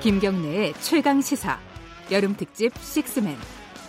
김경래의 0.00 0.72
최강 0.80 1.20
시사 1.20 1.58
여름 2.10 2.34
특집 2.34 2.72
식스맨 2.78 3.36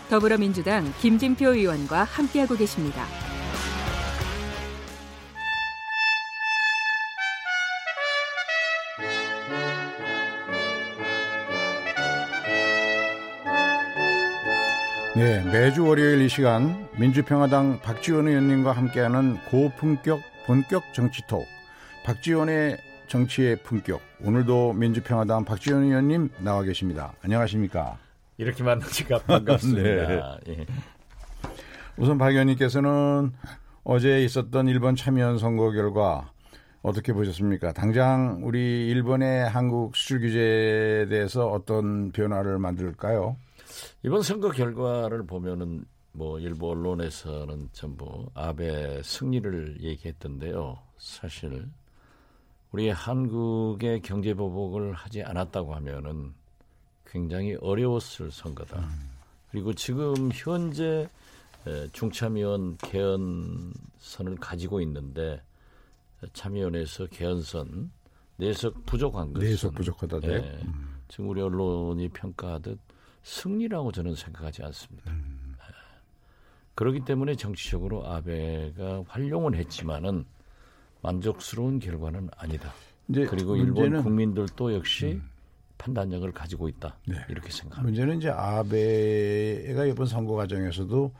더불어민주당 0.10 0.84
김진표 1.00 1.54
의원과 1.54 2.04
함께하고 2.04 2.56
계십니다. 2.58 3.06
네, 15.16 15.42
매주 15.46 15.86
월요일 15.86 16.22
이 16.22 16.28
시간 16.28 16.90
민주평화당 16.98 17.80
박지원 17.80 18.28
의원님과 18.28 18.74
함께하는 18.74 19.38
고품격 19.46 20.20
본격 20.46 20.94
정치톡 20.94 21.48
박지원의 22.04 22.91
정치의 23.12 23.58
품격 23.58 24.00
오늘도 24.24 24.72
민주평화당 24.72 25.44
박지원 25.44 25.84
의원님 25.84 26.30
나와 26.40 26.64
계십니다. 26.64 27.12
안녕하십니까? 27.22 27.98
이렇게 28.38 28.64
만나니까 28.64 29.20
반갑습니다. 29.28 30.40
네. 30.48 30.54
예. 30.54 30.66
우선 31.98 32.18
박 32.18 32.30
의원님께서는 32.30 33.34
어제 33.84 34.24
있었던 34.24 34.70
일본 34.70 34.96
참여연 34.96 35.40
선거 35.40 35.72
결과 35.72 36.32
어떻게 36.84 37.12
보셨습니까? 37.12 37.74
당장 37.74 38.40
우리 38.44 38.88
일본의 38.88 39.50
한국 39.50 39.98
수출 39.98 40.22
규제에 40.22 41.08
대해서 41.08 41.50
어떤 41.50 42.14
변화를 42.14 42.60
만들까요? 42.60 43.36
이번 44.04 44.22
선거 44.22 44.52
결과를 44.52 45.26
보면은 45.26 45.84
뭐 46.14 46.40
일부 46.40 46.70
언론에서는 46.70 47.72
전부 47.74 48.30
아베 48.36 49.02
승리를 49.04 49.82
얘기했던데요. 49.82 50.78
사실 50.98 51.68
우리 52.72 52.90
한국의 52.90 54.02
경제 54.02 54.34
보복을 54.34 54.94
하지 54.94 55.24
않았다고 55.24 55.76
하면은 55.76 56.34
굉장히 57.06 57.56
어려웠을 57.56 58.32
선거다. 58.32 58.80
음. 58.80 59.12
그리고 59.52 59.74
지금 59.74 60.30
현재 60.34 61.10
중참위원 61.92 62.78
개헌선을 62.78 64.36
가지고 64.40 64.80
있는데 64.82 65.42
참여원에서 66.34 67.08
개헌선 67.08 67.92
내석 68.38 68.86
부족한 68.86 69.34
것은 69.34 69.48
내석 69.48 69.76
부족하다. 69.76 70.20
네. 70.22 70.38
음. 70.64 71.02
지금 71.10 71.30
우리 71.30 71.42
언론이 71.42 72.08
평가하듯 72.10 72.80
승리라고 73.24 73.92
저는 73.92 74.16
생각하지 74.16 74.64
않습니다. 74.64 75.12
음. 75.12 75.56
그렇기 76.74 77.02
때문에 77.02 77.36
정치적으로 77.36 78.08
아베가 78.08 79.04
활용은 79.08 79.54
했지만은 79.56 80.26
만족스러운 81.02 81.80
결과는 81.80 82.30
아니다. 82.38 82.72
그리고 83.12 83.56
일본 83.56 84.02
국민들도 84.04 84.74
역시 84.74 85.14
음. 85.14 85.30
판단력을 85.78 86.32
가지고 86.32 86.70
있다. 86.70 86.98
네. 87.08 87.16
이렇게 87.30 87.50
생각합니다. 87.52 87.82
문제는 87.82 88.18
이제 88.18 88.30
아베가 88.30 89.86
이번 89.86 90.06
선거 90.06 90.36
과정에서도 90.36 91.12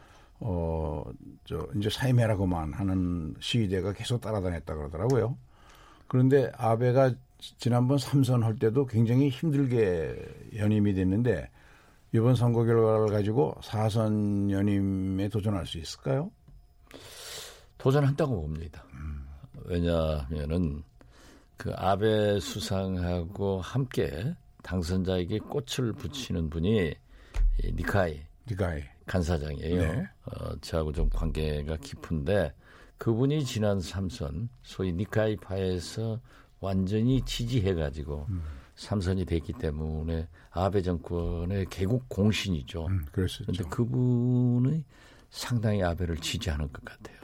어, 0.42 1.04
저, 1.46 1.68
이제 1.76 1.90
사임해라고만 1.90 2.74
하는 2.74 3.36
시위대가 3.40 3.94
계속 3.94 4.22
따라다녔다 4.22 4.76
그러더라고요. 4.76 5.38
그런데 6.08 6.52
아베가 6.58 7.14
지난번 7.58 7.98
삼선 7.98 8.44
할 8.44 8.56
때도 8.56 8.86
굉장히 8.86 9.30
힘들게 9.30 10.16
연임이 10.56 10.94
됐는데 10.94 11.50
이번 12.14 12.36
선거 12.36 12.64
결과를 12.64 13.08
가지고 13.08 13.56
사선 13.64 14.52
연임에 14.52 15.30
도전할 15.30 15.66
수 15.66 15.78
있을까요? 15.78 16.30
도전한다고 17.78 18.42
봅니다. 18.42 18.84
음. 19.66 19.72
왜냐하면은 19.72 20.84
그 21.58 21.72
아베 21.76 22.40
수상하고 22.40 23.62
함께 23.62 24.34
당선자에게 24.64 25.40
꽃을 25.40 25.94
붙이는 25.94 26.50
분이 26.50 26.94
니카이, 27.76 28.22
니카이. 28.50 28.84
간사장이에요. 29.06 29.82
네. 29.82 30.08
어, 30.26 30.56
저하고 30.62 30.92
좀 30.92 31.10
관계가 31.10 31.78
깊은데 31.78 32.54
그분이 32.98 33.46
지난 33.46 33.80
삼선 33.80 34.50
소위 34.64 34.94
니카이파에서 34.94 36.20
완전히 36.60 37.22
지지해가지고 37.24 38.28
음. 38.30 38.44
삼선이 38.76 39.26
됐기 39.26 39.54
때문에 39.54 40.28
아베 40.52 40.82
정권의 40.82 41.68
개국 41.70 42.08
공신이죠. 42.10 42.88
음, 42.88 43.06
그런데 43.12 43.64
그분이 43.70 44.84
상당히 45.30 45.84
아베를 45.84 46.18
지지하는 46.18 46.72
것 46.72 46.84
같아요. 46.84 47.21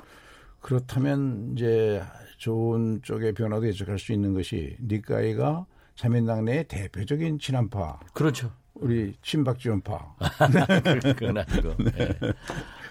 그렇다면 0.67 1.53
이제 1.53 2.03
좋은 2.39 2.99
쪽의 3.01 3.35
변화도 3.35 3.65
예측할 3.67 3.97
수 3.97 4.11
있는 4.11 4.33
것이 4.33 4.75
니카이가 4.81 5.65
자민당 5.95 6.43
내의 6.43 6.65
대표적인 6.65 7.39
친한파. 7.39 8.01
그렇죠. 8.13 8.51
우리 8.73 9.15
친박지원파. 9.21 10.15
그건 11.15 11.37
아니고. 11.37 11.73
네. 11.77 11.91
네. 12.19 12.33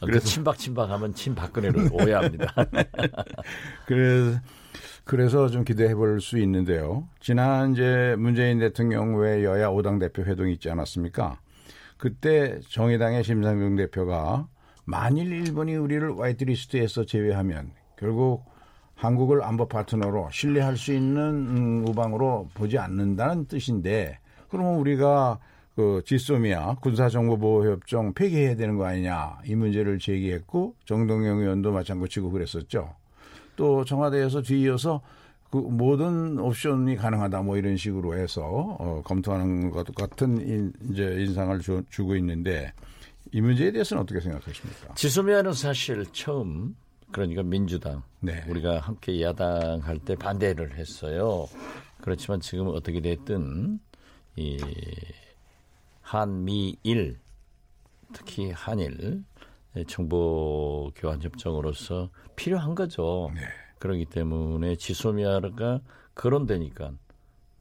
그래서 0.01 0.27
친박 0.27 0.57
친박 0.57 0.89
하면 0.89 1.13
친박근혜를 1.13 1.91
오해합니다. 1.93 2.55
그래서 3.85 4.41
그래서 5.05 5.49
좀 5.51 5.63
기대해 5.63 5.95
볼 5.95 6.19
수 6.19 6.39
있는데요. 6.39 7.07
지난 7.21 7.75
이제 7.75 8.17
문재인 8.19 8.59
대통령 8.59 9.19
외 9.19 9.45
여야 9.45 9.69
5당 9.69 10.01
대표 10.01 10.23
회동이 10.23 10.55
있지 10.55 10.71
않았습니까? 10.71 11.41
그때 11.99 12.59
정의당의 12.71 13.23
심상정 13.23 13.77
대표가 13.77 14.49
만일 14.87 15.33
일본이 15.33 15.75
우리를 15.75 16.19
화이트리스트에서 16.19 17.05
제외하면 17.05 17.73
결국 17.99 18.45
한국을 18.95 19.43
안보 19.43 19.67
파트너로 19.67 20.29
신뢰할 20.31 20.77
수 20.77 20.95
있는 20.95 21.23
음, 21.23 21.89
우방으로 21.89 22.49
보지 22.55 22.79
않는다는 22.79 23.47
뜻인데 23.47 24.21
그러면 24.49 24.77
우리가 24.77 25.41
그 25.75 26.03
지소미아 26.07 26.77
군사정보보호협정 26.77 28.15
폐기해야 28.15 28.55
되는 28.55 28.77
거 28.77 28.87
아니냐 28.87 29.41
이 29.45 29.57
문제를 29.57 29.99
제기했고 29.99 30.77
정동영 30.87 31.41
의원도 31.41 31.73
마찬가지고 31.73 32.31
그랬었죠. 32.31 32.95
또 33.57 33.85
청와대에서 33.85 34.41
뒤이어서 34.43 35.03
그 35.51 35.57
모든 35.59 36.39
옵션이 36.39 36.97
가능하다 36.97 37.43
뭐 37.43 37.57
이런 37.57 37.77
식으로 37.77 38.15
해서 38.15 38.77
어, 38.79 39.03
검토하는 39.05 39.71
것 39.71 39.93
같은 39.95 40.41
인, 40.41 40.73
이제 40.91 41.17
인상을 41.19 41.59
주, 41.59 41.83
주고 41.91 42.15
있는데 42.17 42.73
이 43.33 43.41
문제에 43.41 43.73
대해서는 43.73 44.03
어떻게 44.03 44.21
생각하십니까? 44.21 44.95
지소미아는 44.95 45.53
사실 45.53 46.05
처음 46.13 46.77
그러니까 47.13 47.43
민주당 47.43 48.03
네. 48.21 48.45
우리가 48.49 48.81
함께 48.81 49.23
야당할 49.23 49.99
때 49.99 50.15
반대를 50.17 50.77
했어요. 50.77 51.47
그렇지만 52.01 52.41
지금 52.41 52.69
어떻게 52.69 53.01
됐든 53.01 53.79
이 54.37 54.59
한미일 56.03 57.19
특히 58.13 58.51
한일 58.51 59.25
정보 59.89 60.91
교환 60.95 61.23
협정으로서 61.23 62.11
필요한 62.35 62.75
거죠. 62.75 63.31
네. 63.35 63.43
그렇기 63.79 64.07
때문에 64.07 64.77
지소미아가 64.77 65.81
거론되니까 66.15 66.93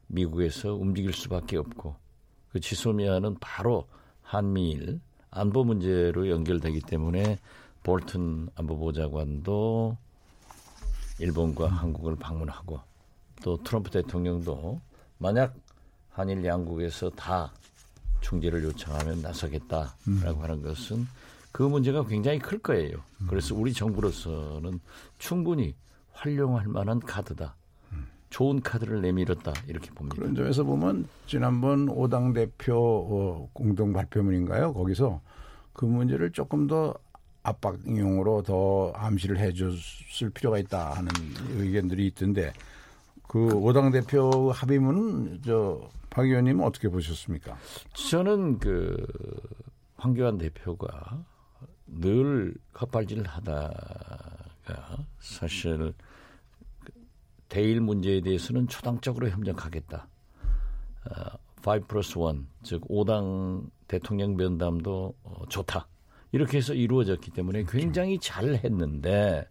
미국에서 0.06 0.74
움직일 0.74 1.12
수밖에 1.12 1.56
없고 1.56 1.96
그 2.50 2.60
지소미아는 2.60 3.36
바로 3.40 3.86
한미일 4.22 5.00
안보 5.36 5.64
문제로 5.64 6.28
연결되기 6.28 6.80
때문에 6.80 7.38
볼튼 7.82 8.48
안보보좌관도 8.54 9.96
일본과 11.18 11.68
한국을 11.68 12.16
방문하고 12.16 12.80
또 13.42 13.62
트럼프 13.62 13.90
대통령도 13.90 14.80
만약 15.18 15.54
한일 16.10 16.44
양국에서 16.44 17.10
다 17.10 17.52
중재를 18.20 18.64
요청하면 18.64 19.22
나서겠다라고 19.22 19.94
음. 20.08 20.42
하는 20.42 20.62
것은 20.62 21.06
그 21.52 21.62
문제가 21.62 22.04
굉장히 22.06 22.38
클 22.38 22.58
거예요. 22.58 22.98
그래서 23.28 23.54
우리 23.54 23.72
정부로서는 23.72 24.80
충분히 25.18 25.74
활용할 26.12 26.66
만한 26.66 26.98
카드다. 27.00 27.54
좋은 28.30 28.60
카드를 28.60 29.00
내밀었다 29.02 29.52
이렇게 29.66 29.90
봅니다. 29.90 30.16
그런 30.16 30.34
점에서 30.34 30.64
보면 30.64 31.08
지난번 31.26 31.88
오당 31.88 32.32
대표 32.32 32.74
어, 32.76 33.50
공동 33.52 33.92
발표문인가요? 33.92 34.72
거기서 34.72 35.20
그 35.72 35.84
문제를 35.84 36.32
조금 36.32 36.66
더 36.66 36.94
압박용으로 37.42 38.42
더 38.42 38.92
암시를 38.96 39.38
해줬을 39.38 40.30
필요가 40.34 40.58
있다 40.58 40.94
하는 40.94 41.10
의견들이 41.56 42.06
있던데 42.08 42.52
그 43.28 43.54
오당 43.54 43.92
대표 43.92 44.50
합의문은 44.50 45.42
저박 45.42 46.26
의원님은 46.26 46.64
어떻게 46.64 46.88
보셨습니까? 46.88 47.56
저는 47.94 48.58
그 48.58 48.96
황교안 49.96 50.38
대표가 50.38 51.24
늘 51.86 52.54
헛발질을 52.80 53.24
하다가 53.26 53.74
사실 55.20 55.94
대일 57.48 57.80
문제에 57.80 58.20
대해서는 58.20 58.68
초당적으로 58.68 59.28
협력하겠다. 59.28 60.08
어, 61.04 61.38
5 61.64 61.86
플러스 61.86 62.18
1, 62.18 62.44
즉 62.62 62.82
5당 62.88 63.68
대통령 63.88 64.36
면담도 64.36 65.14
어, 65.22 65.42
좋다. 65.48 65.88
이렇게 66.32 66.58
해서 66.58 66.74
이루어졌기 66.74 67.30
때문에 67.30 67.64
굉장히 67.68 68.18
잘 68.18 68.54
했는데 68.54 69.48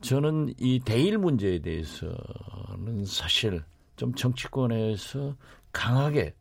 저는 0.00 0.54
이 0.58 0.80
대일 0.80 1.18
문제에 1.18 1.60
대해서는 1.60 3.04
사실 3.06 3.62
좀 3.96 4.12
정치권에서 4.14 5.36
강하게 5.70 6.34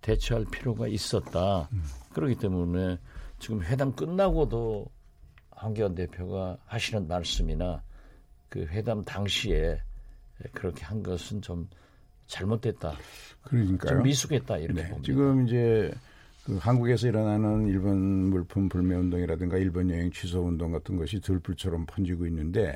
대처할 0.00 0.44
필요가 0.50 0.86
있었다. 0.86 1.68
음. 1.72 1.82
그렇기 2.12 2.36
때문에 2.36 2.98
지금 3.38 3.62
회담 3.62 3.92
끝나고도 3.92 4.86
황교안 5.50 5.94
대표가 5.94 6.56
하시는 6.66 7.06
말씀이나 7.06 7.82
그 8.48 8.60
회담 8.66 9.04
당시에 9.04 9.82
그렇게 10.52 10.84
한 10.84 11.02
것은 11.02 11.42
좀 11.42 11.68
잘못됐다. 12.26 12.94
그러니까요. 13.42 13.94
좀 13.94 14.02
미숙했다 14.02 14.58
이렇게 14.58 14.82
네, 14.82 14.88
봅니다. 14.88 15.06
지금 15.06 15.46
이제 15.46 15.92
그 16.44 16.56
한국에서 16.56 17.08
일어나는 17.08 17.66
일본 17.66 17.98
물품 18.30 18.68
불매 18.68 18.94
운동이라든가 18.94 19.58
일본 19.58 19.90
여행 19.90 20.10
취소 20.10 20.42
운동 20.42 20.72
같은 20.72 20.96
것이 20.96 21.20
들불처럼 21.20 21.86
번지고 21.86 22.26
있는데 22.26 22.74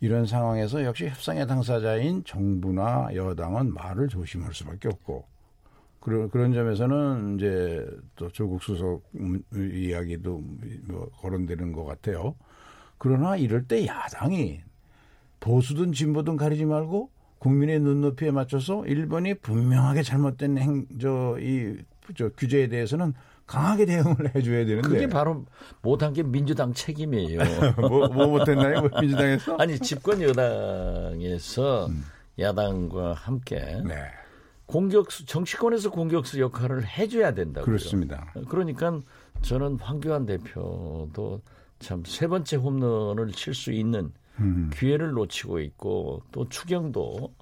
이런 0.00 0.26
상황에서 0.26 0.84
역시 0.84 1.08
협상의 1.08 1.46
당사자인 1.46 2.22
정부나 2.24 3.08
여당은 3.14 3.72
말을 3.72 4.08
조심할 4.08 4.54
수밖에 4.54 4.88
없고 4.88 5.26
그런 6.00 6.30
그런 6.30 6.52
점에서는 6.52 7.36
이제 7.36 7.86
또 8.14 8.28
조국 8.30 8.62
수석 8.62 9.02
이야기도 9.54 10.42
뭐 10.84 11.08
거론되는 11.16 11.72
것 11.72 11.84
같아요. 11.84 12.36
그러나 12.98 13.36
이럴 13.36 13.66
때 13.66 13.86
야당이 13.86 14.62
보수든 15.40 15.92
진보든 15.92 16.36
가리지 16.36 16.64
말고 16.64 17.10
국민의 17.38 17.80
눈높이에 17.80 18.30
맞춰서 18.30 18.84
일본이 18.86 19.34
분명하게 19.34 20.02
잘못된 20.02 20.58
행저이 20.58 21.76
저 22.16 22.30
규제에 22.30 22.68
대해서는 22.68 23.14
강하게 23.46 23.86
대응을 23.86 24.14
해줘야 24.34 24.64
되는데 24.66 24.88
그게 24.88 25.06
바로 25.08 25.46
못한 25.82 26.12
게 26.12 26.22
민주당 26.22 26.72
책임이에요. 26.74 27.40
뭐, 27.78 28.08
뭐 28.08 28.26
못했나요? 28.26 28.80
뭐 28.82 29.00
민주당에서? 29.00 29.56
아니 29.56 29.78
집권 29.78 30.20
여당에서 30.22 31.86
음. 31.86 32.04
야당과 32.38 33.14
함께 33.14 33.58
네. 33.86 33.94
공격수 34.66 35.24
정치권에서 35.26 35.90
공격수 35.90 36.40
역할을 36.40 36.86
해줘야 36.86 37.32
된다고요. 37.32 37.64
그렇습니다. 37.64 38.32
그러니까 38.48 39.00
저는 39.42 39.78
황교안 39.80 40.26
대표도 40.26 41.40
참 41.78 42.02
세 42.04 42.26
번째 42.26 42.56
홈런을 42.56 43.32
칠 43.32 43.54
수 43.54 43.72
있는 43.72 44.12
음. 44.40 44.70
기회를 44.74 45.12
놓치고 45.12 45.60
있고 45.60 46.22
또 46.32 46.48
추경도 46.48 47.34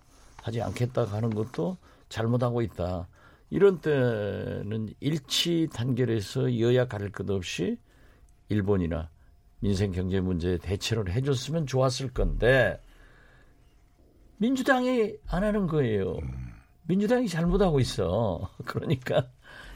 하지 0.43 0.63
않겠다 0.63 1.05
하는 1.05 1.31
것도 1.31 1.77
잘못하고 2.09 2.63
있다. 2.63 3.09
이런 3.51 3.81
때는 3.81 4.89
일치 5.01 5.69
단결해서 5.73 6.59
여야 6.59 6.87
가릴 6.87 7.13
것 7.13 7.29
없이 7.31 7.79
일본이나 8.49 9.09
민생 9.61 9.93
경제 9.93 10.21
문제에 10.21 10.59
대처를 10.59 11.13
해줬으면 11.13 11.67
좋았을 11.67 12.13
건데 12.13 12.81
민주당이 14.39 15.15
안 15.29 15.45
하는 15.45 15.67
거예요. 15.67 16.17
민주당이 16.83 17.29
잘못하고 17.29 17.81
있어. 17.81 18.51
그러니까 18.67 19.29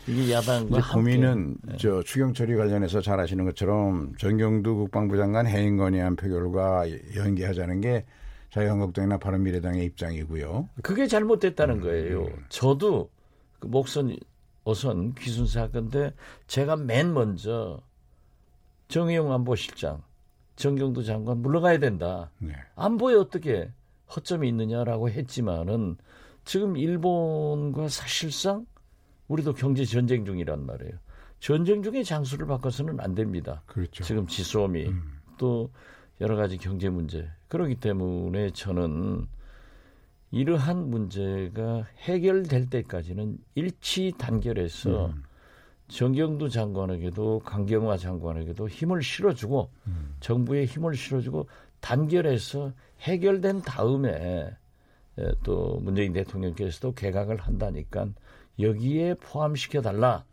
이게 0.07 0.33
야당과 0.33 0.79
이제 0.79 0.89
고민은 0.93 1.57
네. 1.63 1.77
저 1.79 2.03
추경 2.03 2.33
처리 2.33 2.57
관련해서 2.57 3.01
잘 3.01 3.21
아시는 3.21 3.45
것처럼 3.45 4.15
전경두 4.17 4.75
국방부 4.75 5.17
장관 5.17 5.47
해임 5.47 5.77
건의안 5.77 6.17
표결과 6.17 6.85
연계하자는 7.15 7.81
게 7.81 8.05
자유한국당이나 8.51 9.19
바른미래당의 9.19 9.85
입장이고요. 9.87 10.69
그게 10.83 11.07
잘못됐다는 11.07 11.77
음, 11.77 11.81
거예요. 11.81 12.23
음. 12.23 12.45
저도 12.49 13.11
그 13.59 13.69
목선 13.69 14.17
어선 14.65 15.15
귀순 15.15 15.47
사건인데 15.47 16.13
제가 16.47 16.77
맨 16.77 17.15
먼저 17.15 17.81
정의용 18.89 19.33
안보실장, 19.33 20.03
정경두 20.57 21.05
장관 21.05 21.39
물러가야 21.39 21.79
된다. 21.79 22.31
네. 22.39 22.53
안보에 22.75 23.15
어떻게 23.15 23.71
허점이 24.15 24.49
있느냐라고 24.49 25.09
했지만은 25.09 25.97
지금 26.45 26.77
일본과 26.77 27.89
사실상 27.89 28.67
우리도 29.31 29.55
경제 29.55 29.85
전쟁 29.85 30.25
중이란 30.25 30.67
말이에요. 30.67 30.93
전쟁 31.39 31.83
중에 31.83 32.03
장수를 32.03 32.47
바꿔서는 32.49 32.99
안 33.01 33.15
됩니다. 33.15 33.63
그렇죠. 33.67 34.03
지금 34.03 34.27
지소미 34.27 34.89
음. 34.89 35.21
또 35.39 35.71
여러 36.21 36.35
가지 36.35 36.59
경제 36.59 36.91
문제 36.91 37.31
그렇기 37.49 37.77
때문에 37.77 38.51
저는 38.51 39.27
이러한 40.33 40.91
문제가 40.91 41.87
해결될 41.99 42.71
때까지는 42.71 43.39
일치 43.55 44.13
단결해서 44.19 45.07
음. 45.07 45.23
정경두 45.87 46.51
장관에게도 46.51 47.41
강경화 47.41 47.99
장관에게도 47.99 48.69
힘을 48.69 49.03
실어주고 49.03 49.71
음. 49.87 50.17
정부에 50.19 50.65
힘을 50.65 50.97
실어주고 50.97 51.47
단결해서 51.81 52.73
해결된 53.01 53.63
다음에 53.63 54.57
또 55.45 55.79
문재인 55.83 56.13
대통령께서도 56.13 56.95
개각을 56.95 57.37
한다니까 57.37 58.09
여기에 58.61 59.15
포함시켜 59.15 59.81
달라 59.81 60.25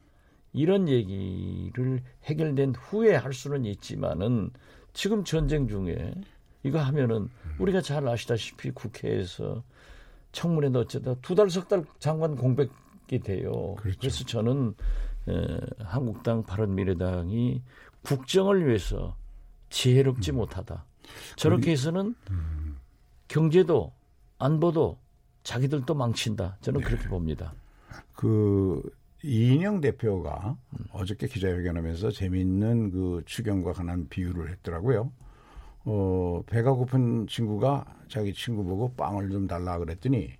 이런 0.54 0.88
얘기를 0.88 2.02
해결된 2.24 2.76
후에 2.76 3.16
할 3.16 3.34
수는 3.34 3.66
있지만은 3.66 4.50
지금 4.94 5.24
전쟁 5.24 5.68
중에 5.68 6.14
이거 6.64 6.80
하면은 6.80 7.16
음. 7.18 7.56
우리가 7.60 7.82
잘 7.82 8.08
아시다시피 8.08 8.72
국회에서 8.72 9.64
청문회도 10.32 10.80
어쨌든 10.80 11.16
두 11.22 11.36
달, 11.36 11.50
석달 11.50 11.86
장관 12.00 12.36
공백이 12.36 13.20
돼요. 13.24 13.76
그렇죠. 13.76 14.00
그래서 14.00 14.26
저는 14.26 14.74
에, 15.28 15.60
한국당, 15.80 16.44
바른미래당이 16.44 17.62
국정을 18.02 18.68
위해서 18.68 19.16
지혜롭지 19.70 20.32
음. 20.32 20.38
못하다. 20.38 20.86
저렇게 21.36 21.72
해서는 21.72 22.16
음. 22.32 22.78
경제도 23.28 23.94
안보도 24.40 24.98
자기들도 25.44 25.94
망친다. 25.94 26.58
저는 26.62 26.82
네. 26.82 26.88
그렇게 26.88 27.08
봅니다. 27.08 27.54
그 28.14 28.82
이인영 29.24 29.82
대표가 29.82 30.58
음. 30.74 30.86
어저께 30.92 31.28
기자회견하면서 31.28 32.12
재미있는 32.12 32.92
그 32.92 33.24
추경과 33.26 33.74
관한 33.74 34.08
비유를 34.10 34.52
했더라고요. 34.52 35.12
어, 35.86 36.44
배가 36.48 36.74
고픈 36.74 37.28
친구가 37.28 37.86
자기 38.10 38.34
친구 38.34 38.64
보고 38.64 38.94
빵을 38.94 39.30
좀 39.30 39.48
달라 39.48 39.78
그랬더니 39.78 40.34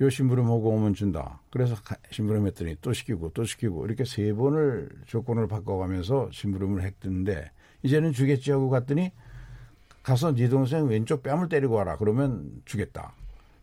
요 0.00 0.10
심부름 0.10 0.46
하고 0.46 0.70
오면 0.70 0.94
준다. 0.94 1.40
그래서 1.50 1.74
심부름 2.10 2.46
했더니 2.46 2.76
또 2.80 2.92
시키고 2.92 3.30
또 3.30 3.44
시키고 3.44 3.84
이렇게 3.84 4.04
세 4.04 4.32
번을 4.32 4.88
조건을 5.06 5.48
바꿔가면서 5.48 6.30
심부름을 6.32 6.82
했던데 6.82 7.50
이제는 7.82 8.12
주겠지 8.12 8.52
하고 8.52 8.70
갔더니 8.70 9.12
가서 10.02 10.34
네 10.34 10.48
동생 10.48 10.86
왼쪽 10.86 11.22
뺨을 11.22 11.48
때리고 11.48 11.74
와라. 11.74 11.96
그러면 11.98 12.50
주겠다. 12.64 13.12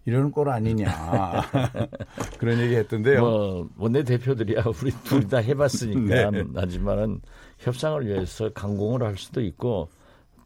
이러는 0.06 0.32
꼴 0.32 0.50
아니냐. 0.50 0.86
그런 2.40 2.60
얘기 2.60 2.76
했던데요. 2.76 3.22
뭐, 3.22 3.70
원내 3.78 4.04
대표들이야. 4.04 4.64
우리 4.82 4.92
둘 5.04 5.28
다 5.28 5.38
해봤으니까. 5.38 6.32
네. 6.32 6.44
하지만은 6.56 7.22
협상을 7.60 8.06
위해서 8.06 8.50
강공을 8.54 9.02
할 9.04 9.18
수도 9.18 9.42
있고 9.42 9.90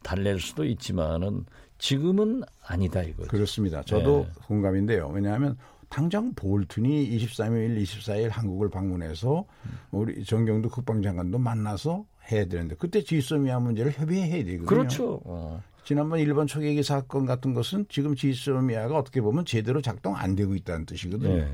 달랠 0.02 0.40
수도 0.40 0.64
있지만은 0.64 1.44
지금은 1.78 2.42
아니다 2.66 3.02
이거죠. 3.02 3.28
그렇습니다. 3.28 3.82
저도 3.82 4.26
네. 4.26 4.32
공감인데요. 4.46 5.08
왜냐하면 5.08 5.56
당장 5.90 6.32
볼튼이 6.34 7.10
23일, 7.18 7.82
24일 7.82 8.30
한국을 8.30 8.70
방문해서 8.70 9.44
우리 9.90 10.24
정경도 10.24 10.68
국방장관도 10.70 11.38
만나서 11.38 12.04
해야 12.30 12.44
되는데 12.46 12.76
그때 12.78 13.02
지소미아 13.02 13.58
문제를 13.58 13.92
협의해야 13.92 14.44
되거든요. 14.44 14.66
그렇죠. 14.66 15.20
어. 15.24 15.60
지난번 15.84 16.20
일본 16.20 16.46
초계기 16.46 16.82
사건 16.82 17.26
같은 17.26 17.54
것은 17.54 17.86
지금 17.88 18.14
지소미아가 18.14 18.96
어떻게 18.96 19.20
보면 19.20 19.44
제대로 19.44 19.80
작동 19.82 20.16
안 20.16 20.36
되고 20.36 20.54
있다는 20.54 20.86
뜻이거든요. 20.86 21.36
네. 21.36 21.52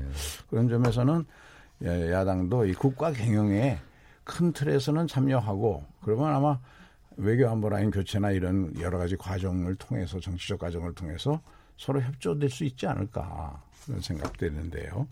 그런 0.49 0.69
점에서는 0.69 1.25
야당도 1.83 2.65
이 2.65 2.73
국가 2.73 3.11
경영에 3.11 3.79
큰 4.23 4.51
틀에서는 4.51 5.07
참여하고 5.07 5.83
그러면 6.03 6.33
아마 6.35 6.59
외교안보 7.15 7.69
라인 7.69 7.89
교체나 7.89 8.31
이런 8.31 8.73
여러 8.79 8.97
가지 8.97 9.15
과정을 9.15 9.75
통해서 9.75 10.19
정치적 10.19 10.59
과정을 10.59 10.93
통해서 10.93 11.41
서로 11.77 12.01
협조될 12.01 12.49
수 12.49 12.63
있지 12.63 12.85
않을까 12.85 13.61
그런 13.85 14.01
생각도 14.01 14.45
있는데요. 14.45 15.07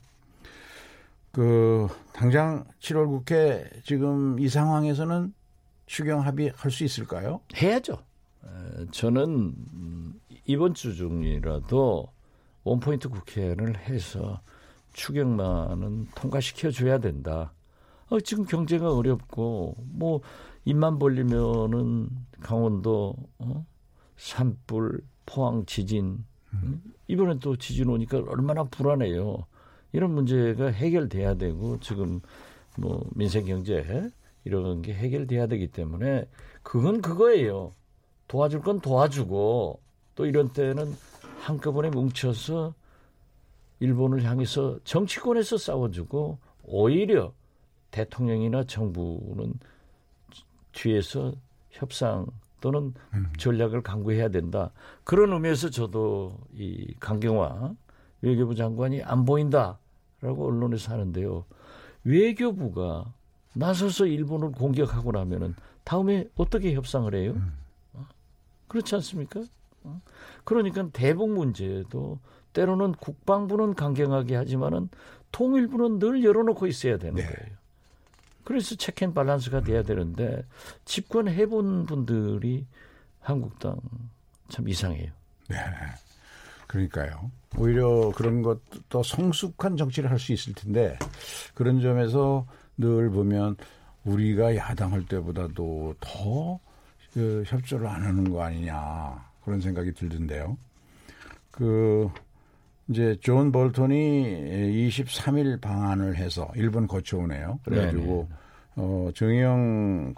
그 1.32 1.88
당장 2.14 2.66
7월 2.80 3.08
국회 3.08 3.70
지금 3.84 4.40
이 4.40 4.50
상황에서는 4.50 5.34
추경 5.86 6.22
합의 6.22 6.52
할 6.56 6.72
수 6.72 6.84
있을까요? 6.84 7.42
해야죠. 7.56 7.98
저는 8.92 9.54
이번 10.46 10.74
주 10.74 10.96
중이라도 10.96 12.08
원포인트 12.64 13.10
국회를 13.10 13.78
해서 13.78 14.42
추경만은 14.94 16.08
통과시켜 16.16 16.72
줘야 16.72 17.00
된다. 17.00 17.54
어, 18.08 18.20
지금 18.20 18.46
경제가 18.46 18.94
어렵고 18.94 19.76
뭐 19.94 20.22
입만 20.64 21.00
벌리면은 21.00 22.10
강원도 22.40 23.16
어? 23.40 23.66
산불, 24.18 25.02
포항 25.26 25.66
지진 25.66 26.26
음. 26.54 26.82
이번에 27.08 27.40
또 27.40 27.56
지진 27.56 27.90
오니까 27.90 28.24
얼마나 28.28 28.64
불안해요. 28.64 29.46
이런 29.92 30.12
문제가 30.12 30.68
해결돼야 30.68 31.36
되고 31.36 31.80
지금 31.80 32.20
뭐 32.78 33.06
민생 33.16 33.46
경제 33.46 34.10
이런 34.44 34.82
게 34.82 34.94
해결돼야 34.94 35.48
되기 35.48 35.68
때문에 35.68 36.28
그건 36.64 37.02
그거예요. 37.02 37.72
도와줄 38.28 38.62
건 38.62 38.80
도와주고 38.80 39.80
또 40.16 40.26
이런 40.26 40.52
때는 40.52 40.96
한꺼번에 41.40 41.90
뭉쳐서 41.90 42.74
일본을 43.80 44.24
향해서 44.24 44.80
정치권에서 44.84 45.58
싸워주고 45.58 46.40
오히려 46.64 47.34
대통령이나 47.92 48.64
정부는 48.64 49.54
뒤에서 50.72 51.34
협상 51.72 52.26
또는 52.62 52.94
음. 53.14 53.28
전략을 53.38 53.84
강구해야 53.84 54.30
된다. 54.30 54.72
그런 55.04 55.32
의미에서 55.34 55.70
저도 55.70 56.38
이 56.54 56.94
강경화 57.00 57.74
외교부 58.22 58.56
장관이 58.56 59.04
안 59.04 59.24
보인다라고 59.24 60.48
언론에서 60.48 60.94
하는데요. 60.94 61.46
외교부가 62.04 63.14
나서서 63.54 64.08
일본을 64.08 64.52
공격하고 64.54 65.12
나면은 65.12 65.56
다음에 65.84 66.28
어떻게 66.36 66.74
협상을 66.74 67.14
해요? 67.14 67.34
음. 67.36 67.54
어? 68.66 68.68
그렇지 68.68 68.96
않습니까? 68.96 69.44
어? 69.84 70.02
그러니까 70.44 70.88
대북 70.92 71.30
문제도 71.32 72.20
때로는 72.54 72.94
국방부는 72.94 73.74
강경하게 73.76 74.36
하지만은 74.36 74.90
통일부는 75.32 76.00
늘 76.00 76.24
열어놓고 76.24 76.68
있어야 76.68 76.98
되는 76.98 77.16
네. 77.16 77.24
거예요. 77.26 77.56
그래서 78.44 78.76
체크앤 78.76 79.14
밸런스가 79.14 79.62
돼야 79.62 79.84
되는데 79.84 80.46
집권 80.86 81.28
해 81.28 81.46
본 81.48 81.86
분들이 81.86 82.66
한국당 83.20 83.80
참 84.50 84.68
이상해요. 84.70 85.12
네. 85.50 85.58
그러니까요. 86.68 87.32
오히려 87.58 88.12
그런 88.16 88.42
것도 88.42 89.02
성숙한 89.04 89.78
정치를 89.78 90.10
할 90.12 90.20
수 90.20 90.32
있을 90.34 90.54
텐데 90.54 90.98
그런 91.54 91.80
점에서 91.82 92.46
늘 92.78 93.10
보면 93.10 93.58
우리가 94.04 94.56
야당할 94.56 95.06
때보다도 95.06 95.96
더 96.00 96.60
그 97.16 97.44
협조를 97.48 97.88
안 97.88 98.04
하는 98.04 98.30
거 98.30 98.44
아니냐 98.44 99.26
그런 99.44 99.60
생각이 99.60 99.94
들던데요. 99.94 100.56
그 101.50 102.08
이제 102.88 103.18
존 103.22 103.52
볼턴이 103.52 103.96
23일 104.90 105.60
방한을 105.60 106.18
해서 106.18 106.52
일본 106.56 106.86
거쳐오네요. 106.88 107.60
그래가지고 107.64 108.04
네네. 108.06 108.40
어, 108.76 109.10
정의용 109.16 110.14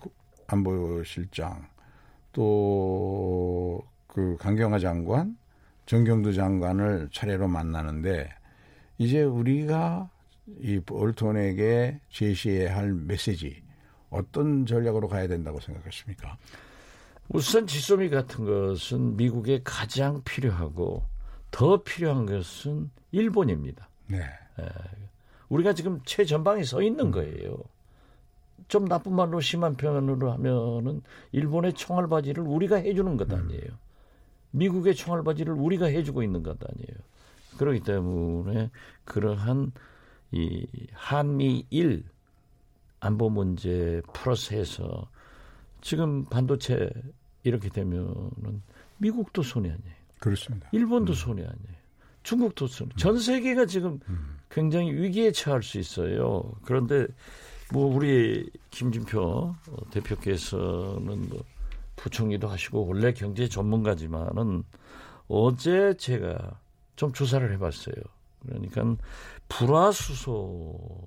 안보실장 0.48 1.66
또 2.34 3.82
그 4.18 4.36
강경화 4.40 4.80
장관, 4.80 5.38
정경두 5.86 6.34
장관을 6.34 7.10
차례로 7.14 7.48
만나는데 7.48 8.28
이제 8.98 9.22
우리가 9.22 10.10
이 10.60 10.80
볼턴에게 10.80 12.00
제시해야 12.10 12.76
할 12.76 12.94
메시지 12.94 13.62
어떤 14.10 14.66
전략으로 14.66 15.08
가야 15.08 15.28
된다고 15.28 15.60
생각하십니까? 15.60 16.36
우선 17.30 17.68
지소미 17.68 18.10
같은 18.10 18.46
것은 18.46 19.18
미국에 19.18 19.62
가장 19.64 20.22
필요하고 20.24 21.04
더 21.52 21.84
필요한 21.84 22.26
것은 22.26 22.90
일본입니다. 23.12 23.90
네. 24.08 24.20
에, 24.20 24.66
우리가 25.50 25.74
지금 25.74 26.02
최전방에 26.06 26.64
서 26.64 26.82
있는 26.82 27.12
거예요. 27.12 27.58
좀 28.68 28.88
나쁜 28.88 29.16
말로 29.16 29.40
심한 29.40 29.76
표현으로 29.76 30.32
하면은 30.34 31.02
일본의 31.32 31.74
총알바지를 31.74 32.44
우리가 32.44 32.78
해주는 32.78 33.18
것 33.18 33.32
아니에요. 33.32 33.62
미국의 34.52 34.96
총알바지를 34.96 35.54
우리가 35.54 35.86
해주고 35.88 36.24
있는 36.24 36.44
것 36.44 36.58
아니에요. 36.62 36.98
그렇기 37.58 37.82
때문에 37.82 38.70
그러한 39.06 39.72
이 40.32 40.68
한미일 40.94 42.04
안보 43.00 43.30
문제 43.30 44.02
풀어서 44.14 45.08
지금 45.82 46.26
반도체 46.26 46.90
이렇게 47.44 47.70
되면은 47.70 48.62
미국도 48.98 49.44
손해 49.44 49.70
아니에요. 49.70 49.96
그렇습니다. 50.20 50.68
일본도 50.72 51.14
음. 51.14 51.16
손해 51.16 51.44
아니에요. 51.44 51.78
중국도 52.24 52.68
손해. 52.68 52.92
전 52.98 53.20
세계가 53.20 53.66
지금 53.68 54.00
음. 54.10 54.38
굉장히 54.50 54.92
위기에 54.92 55.32
처할 55.32 55.64
수 55.64 55.78
있어요. 55.80 56.52
그런데 56.64 57.08
뭐 57.72 57.94
우리 57.94 58.50
김진표 58.72 59.56
대표께서는 59.92 61.30
뭐 61.30 61.44
부총리도 61.96 62.48
하시고 62.48 62.88
원래 62.88 63.14
경제 63.14 63.48
전문가지만은 63.48 64.64
어제 65.28 65.96
제가 65.98 66.60
좀 66.96 67.12
조사를 67.14 67.52
해봤어요. 67.54 67.96
그러니까 68.46 68.96
불화수소는 69.50 70.98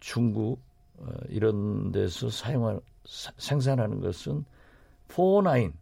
중국 0.00 0.60
어, 0.98 1.08
이런 1.28 1.92
데서 1.92 2.30
사용할 2.30 2.80
생산하는 3.38 4.00
것은 4.00 4.44
49, 5.08 5.72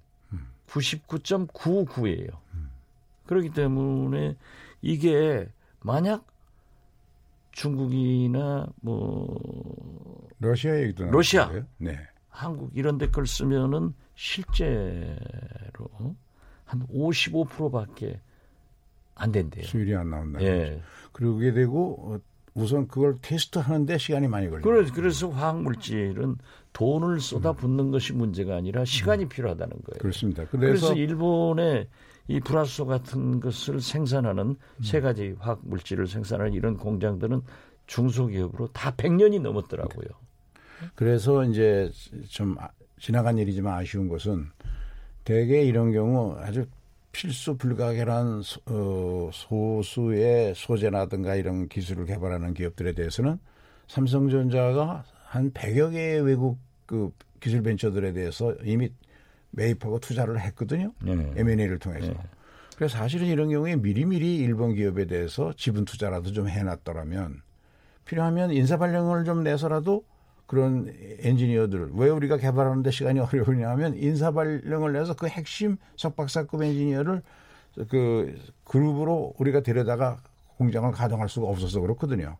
99.99예요. 0.68 2.30
그렇기 3.26 3.50
때문에 3.50 4.36
이게 4.82 5.48
만약 5.80 6.26
중국이나 7.54 8.66
뭐 8.82 10.28
러시아 10.40 10.78
얘기도 10.80 11.06
러시아, 11.06 11.50
네. 11.78 11.96
한국 12.28 12.70
이런 12.74 12.98
데 12.98 13.06
걸 13.10 13.26
쓰면은 13.26 13.94
실제로 14.14 15.16
한 16.64 16.86
55%밖에 16.88 18.20
안 19.14 19.30
된대요. 19.30 19.64
수율이 19.64 19.94
안 19.94 20.10
나온다. 20.10 20.42
예. 20.42 20.80
그러게 21.12 21.52
되고 21.52 21.96
어, 22.14 22.18
우선 22.54 22.88
그걸 22.88 23.18
테스트하는데 23.22 23.98
시간이 23.98 24.26
많이 24.26 24.48
걸려요. 24.48 24.62
그래서, 24.62 24.92
그래서 24.94 25.28
화학 25.28 25.62
물질은 25.62 26.36
돈을 26.72 27.20
쏟아 27.20 27.52
붓는 27.52 27.86
음. 27.86 27.90
것이 27.92 28.12
문제가 28.12 28.56
아니라 28.56 28.84
시간이 28.84 29.24
음. 29.24 29.28
필요하다는 29.28 29.70
거예요. 29.70 29.98
그렇습니다. 30.00 30.44
그래서, 30.46 30.88
그래서 30.88 30.94
일본의 30.94 31.88
이 32.26 32.40
불화소 32.40 32.86
같은 32.86 33.40
것을 33.40 33.80
생산하는 33.80 34.46
음. 34.48 34.82
세 34.82 35.00
가지 35.00 35.34
화학 35.38 35.60
물질을 35.62 36.06
생산하는 36.06 36.52
이런 36.54 36.76
공장들은 36.76 37.42
중소기업으로 37.86 38.68
다 38.68 38.94
100년이 38.94 39.40
넘었더라고요. 39.42 40.08
그래서 40.94 41.44
이제 41.44 41.90
좀 42.28 42.56
아, 42.58 42.68
지나간 42.98 43.38
일이지만 43.38 43.74
아쉬운 43.74 44.08
것은 44.08 44.46
대개 45.24 45.62
이런 45.62 45.92
경우 45.92 46.36
아주 46.38 46.66
필수 47.12 47.56
불가결한 47.56 48.42
어, 48.66 49.30
소수의 49.32 50.54
소재라든가 50.56 51.36
이런 51.36 51.68
기술을 51.68 52.06
개발하는 52.06 52.54
기업들에 52.54 52.92
대해서는 52.92 53.38
삼성전자가 53.86 55.04
한 55.24 55.52
100여 55.52 55.92
개의 55.92 56.22
외국 56.22 56.58
그 56.86 57.10
기술 57.40 57.62
벤처들에 57.62 58.12
대해서 58.12 58.54
이미 58.64 58.90
매입하고 59.54 60.00
투자를 60.00 60.40
했거든요. 60.40 60.92
네. 61.02 61.32
M&A를 61.36 61.78
통해서. 61.78 62.08
네. 62.08 62.16
그래서 62.76 62.98
사실은 62.98 63.26
이런 63.26 63.50
경우에 63.50 63.76
미리미리 63.76 64.36
일본 64.36 64.74
기업에 64.74 65.06
대해서 65.06 65.52
지분 65.56 65.84
투자라도 65.84 66.32
좀 66.32 66.48
해놨더라면 66.48 67.42
필요하면 68.04 68.50
인사 68.50 68.76
발령을 68.76 69.24
좀 69.24 69.44
내서라도 69.44 70.04
그런 70.46 70.92
엔지니어들 71.20 71.90
왜 71.94 72.10
우리가 72.10 72.36
개발하는데 72.36 72.90
시간이 72.90 73.20
어려우냐 73.20 73.70
하면 73.70 73.96
인사 73.96 74.30
발령을 74.32 74.92
내서 74.92 75.14
그 75.14 75.26
핵심 75.26 75.76
석박사급 75.96 76.62
엔지니어를 76.62 77.22
그 77.88 78.36
그룹으로 78.64 79.34
우리가 79.38 79.60
데려다가 79.60 80.20
공장을 80.58 80.90
가동할 80.92 81.28
수가 81.28 81.48
없어서 81.48 81.80
그렇거든요. 81.80 82.36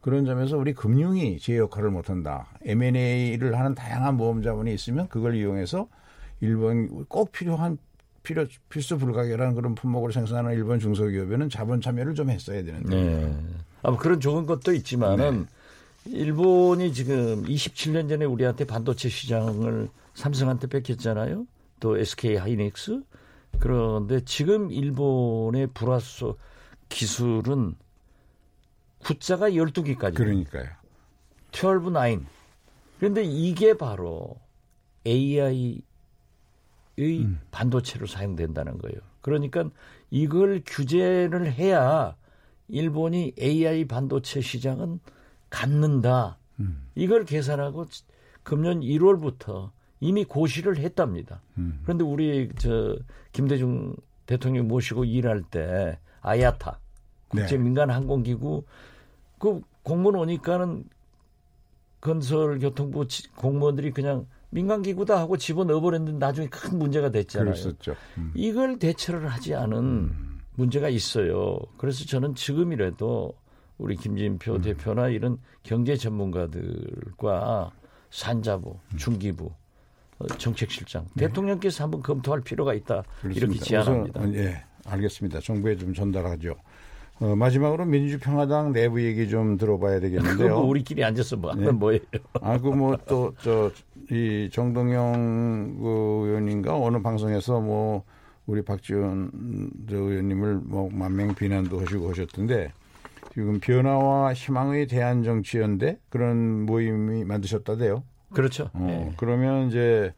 그런 0.00 0.26
점에서 0.26 0.58
우리 0.58 0.74
금융이 0.74 1.38
제 1.38 1.56
역할을 1.56 1.90
못한다. 1.90 2.48
M&A를 2.62 3.58
하는 3.58 3.74
다양한 3.74 4.16
모험 4.16 4.42
자본이 4.42 4.74
있으면 4.74 5.08
그걸 5.08 5.34
이용해서 5.34 5.88
일본 6.40 7.04
꼭 7.06 7.32
필요한 7.32 7.78
필요 8.22 8.46
필수 8.68 8.98
불가결한 8.98 9.54
그런 9.54 9.74
품목을 9.74 10.12
생산하는 10.12 10.56
일본 10.56 10.80
중소기업에는 10.80 11.50
자본 11.50 11.80
참여를 11.80 12.14
좀 12.14 12.30
했어야 12.30 12.62
되는데. 12.64 12.96
네. 12.96 13.36
아마 13.82 13.96
그런 13.98 14.18
좋은 14.18 14.46
것도 14.46 14.72
있지만은 14.72 15.46
네. 16.04 16.10
일본이 16.10 16.92
지금 16.92 17.44
27년 17.44 18.08
전에 18.08 18.24
우리한테 18.24 18.64
반도체 18.64 19.08
시장을 19.08 19.88
삼성한테 20.14 20.68
뺏겼잖아요. 20.68 21.46
또 21.80 21.98
SK 21.98 22.36
하이닉스. 22.36 23.02
그런데 23.58 24.20
지금 24.24 24.70
일본의 24.70 25.68
불화소 25.68 26.36
기술은 26.88 27.74
구자가 28.98 29.50
12개까지. 29.50 30.14
그러니까요. 30.14 30.68
12, 31.52 31.90
9. 31.90 32.24
그런데 32.98 33.22
이게 33.22 33.76
바로 33.76 34.36
AI의 35.06 35.82
음. 36.98 37.40
반도체로 37.50 38.06
사용된다는 38.06 38.78
거예요. 38.78 38.96
그러니까 39.20 39.68
이걸 40.10 40.62
규제를 40.64 41.52
해야 41.52 42.16
일본이 42.68 43.32
AI 43.40 43.86
반도체 43.86 44.40
시장은 44.40 45.00
갖는다. 45.50 46.38
음. 46.60 46.86
이걸 46.94 47.24
계산하고 47.24 47.86
금년 48.42 48.80
1월부터 48.80 49.70
이미 50.00 50.24
고시를 50.24 50.78
했답니다. 50.78 51.42
음. 51.58 51.80
그런데 51.82 52.04
우리 52.04 52.50
저 52.58 52.96
김대중 53.32 53.96
대통령 54.26 54.68
모시고 54.68 55.04
일할 55.04 55.42
때 55.42 55.98
아야타 56.20 56.78
국제 57.28 57.56
네. 57.56 57.62
민간 57.62 57.90
항공기구 57.90 58.64
그 59.38 59.60
공무원 59.82 60.16
오니까는 60.16 60.84
건설교통부 62.00 63.06
공무원들이 63.36 63.92
그냥 63.92 64.26
민간 64.54 64.82
기구다 64.82 65.18
하고 65.18 65.36
집어넣어 65.36 65.80
버렸는데 65.80 66.24
나중에 66.24 66.46
큰 66.48 66.78
문제가 66.78 67.10
됐잖아요. 67.10 67.54
음. 68.18 68.30
이걸 68.36 68.78
대처를 68.78 69.26
하지 69.26 69.52
않은 69.52 69.78
음. 69.78 70.40
문제가 70.54 70.88
있어요. 70.88 71.58
그래서 71.76 72.04
저는 72.04 72.36
지금이라도 72.36 73.34
우리 73.78 73.96
김진표 73.96 74.54
음. 74.54 74.60
대표나 74.60 75.08
이런 75.08 75.38
경제 75.64 75.96
전문가들과 75.96 77.72
산자부, 78.10 78.78
음. 78.92 78.96
중기부, 78.96 79.50
어, 80.20 80.26
정책실장, 80.38 81.08
네. 81.14 81.26
대통령께서 81.26 81.82
한번 81.82 82.00
검토할 82.00 82.40
필요가 82.40 82.74
있다. 82.74 83.02
그렇습니다. 83.22 83.46
이렇게 83.46 83.58
제안합니다. 83.58 84.20
우선, 84.20 84.34
예, 84.36 84.64
알겠습니다. 84.86 85.40
정부에 85.40 85.76
좀 85.76 85.92
전달하죠. 85.92 86.54
어, 87.20 87.36
마지막으로 87.36 87.84
민주평화당 87.84 88.72
내부 88.72 89.02
얘기 89.02 89.28
좀 89.28 89.56
들어봐야 89.56 90.00
되겠는데요. 90.00 90.56
뭐 90.56 90.64
우리끼리 90.66 91.04
앉아서 91.04 91.36
뭐 91.36 91.52
하면 91.52 91.64
네. 91.66 91.72
뭐예요? 91.72 92.00
아, 92.40 92.58
그 92.58 92.68
뭐 92.70 92.96
또 93.06 93.32
저 93.42 93.70
이 94.10 94.50
정동영 94.52 95.78
그 95.80 96.26
의원인가 96.26 96.76
어느 96.76 97.00
방송에서 97.00 97.60
뭐 97.60 98.02
우리 98.44 98.60
박지원 98.60 99.30
저 99.88 99.96
의원님을 99.96 100.56
뭐 100.62 100.90
만명 100.92 101.34
비난도 101.34 101.80
하시고 101.80 102.10
하셨던데 102.10 102.70
지금 103.32 103.58
변화와 103.60 104.34
희망의 104.34 104.88
대한 104.88 105.22
정치연대 105.22 105.98
그런 106.10 106.66
모임이 106.66 107.24
만드셨다대요. 107.24 108.02
그렇죠. 108.34 108.68
어, 108.74 108.84
네. 108.86 109.12
그러면 109.16 109.68
이제 109.68 110.12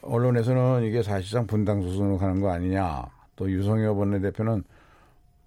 언론에서는 0.00 0.84
이게 0.84 1.02
사실상 1.02 1.46
분당 1.46 1.82
수순으로 1.82 2.16
가는 2.16 2.40
거 2.40 2.50
아니냐. 2.50 3.04
또 3.36 3.50
유성엽 3.50 3.98
원내대표는 3.98 4.64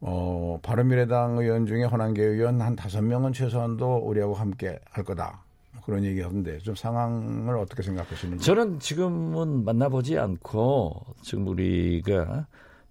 어, 0.06 0.60
바른미래당 0.62 1.38
의원 1.38 1.66
중에 1.66 1.86
허남계 1.86 2.22
의원 2.22 2.62
한 2.62 2.76
다섯 2.76 3.02
명은 3.02 3.32
최소한도 3.32 4.00
우리하고 4.00 4.34
함께 4.34 4.78
할 4.92 5.06
거다. 5.06 5.42
그런 5.86 6.04
얘기 6.04 6.20
하던데 6.22 6.58
좀 6.60 6.76
상황을 6.76 7.58
어떻게 7.58 7.82
생각하시는지. 7.84 8.46
저는 8.46 8.80
지금은 8.80 9.64
만나보지 9.64 10.20
않고 10.20 10.94
지금 11.22 11.48
우리가 11.48 12.48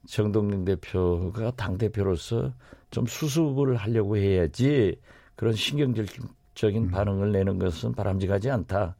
정동영 0.06 0.64
대표가 0.64 1.50
당 1.52 1.76
대표로서 1.76 2.50
좀 2.90 3.06
수습을 3.06 3.76
하려고 3.76 4.16
해야지 4.16 4.98
그런 5.36 5.54
신경질적인 5.54 6.84
음. 6.84 6.90
반응을 6.90 7.32
내는 7.32 7.58
것은 7.58 7.92
바람직하지 7.92 8.50
않다. 8.50 8.96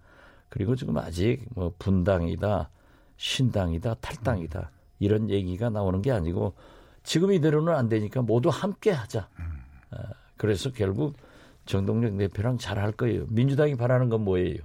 그리고 0.50 0.76
지금 0.76 0.99
아직 0.99 1.47
뭐 1.54 1.73
분당이다, 1.78 2.69
신당이다, 3.16 3.95
탈당이다 4.02 4.71
이런 4.99 5.31
얘기가 5.31 5.71
나오는 5.71 6.02
게 6.02 6.12
아니고 6.12 6.54
지금 7.02 7.32
이대로는 7.32 7.75
안 7.75 7.88
되니까 7.88 8.23
모두 8.23 8.49
함께 8.49 8.90
하자. 8.90 9.29
어, 9.90 9.96
그래서 10.37 10.70
결국 10.72 11.16
정동영 11.66 12.16
대표랑 12.18 12.59
잘할 12.59 12.92
거예요. 12.92 13.27
민주당이 13.29 13.77
바라는 13.77 14.09
건 14.09 14.22
뭐예요? 14.22 14.59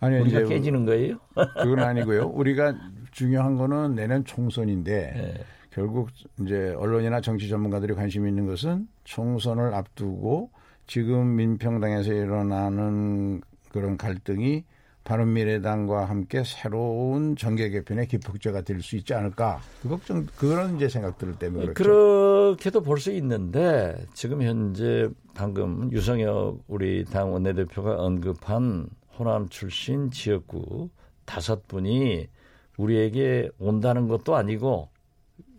아니, 0.00 0.18
우리가 0.20 0.40
이제 0.40 0.54
깨지는 0.54 0.84
거예요? 0.84 1.18
그건 1.60 1.80
아니고요. 1.80 2.28
우리가 2.28 2.74
중요한 3.10 3.56
거는 3.56 3.94
내년 3.94 4.24
총선인데 4.24 5.12
네. 5.14 5.44
결국 5.70 6.10
이제 6.40 6.74
언론이나 6.76 7.20
정치 7.20 7.48
전문가들이 7.48 7.94
관심 7.94 8.26
있는 8.26 8.46
것은 8.46 8.88
총선을 9.04 9.74
앞두고 9.74 10.50
지금 10.86 11.36
민평당에서 11.36 12.12
일어나는 12.12 13.42
그런 13.70 13.96
갈등이 13.96 14.64
바른미래당과 15.08 16.04
함께 16.04 16.42
새로운 16.44 17.34
정계 17.34 17.70
개편의 17.70 18.06
기폭제가 18.08 18.60
될 18.60 18.82
수 18.82 18.94
있지 18.96 19.14
않을까 19.14 19.60
그 19.82 19.88
걱정 19.88 20.26
그런 20.36 20.76
이제 20.76 20.88
생각들 20.88 21.38
때문에 21.38 21.72
그렇죠. 21.72 21.82
그렇게도 21.82 22.82
볼 22.82 22.98
수 22.98 23.10
있는데 23.12 23.96
지금 24.12 24.42
현재 24.42 25.08
방금 25.34 25.90
유성혁 25.90 26.64
우리 26.68 27.04
당 27.06 27.32
원내대표가 27.32 27.96
언급한 27.96 28.88
호남 29.18 29.48
출신 29.48 30.10
지역구 30.10 30.90
다섯 31.24 31.66
분이 31.68 32.28
우리에게 32.76 33.50
온다는 33.58 34.08
것도 34.08 34.36
아니고 34.36 34.90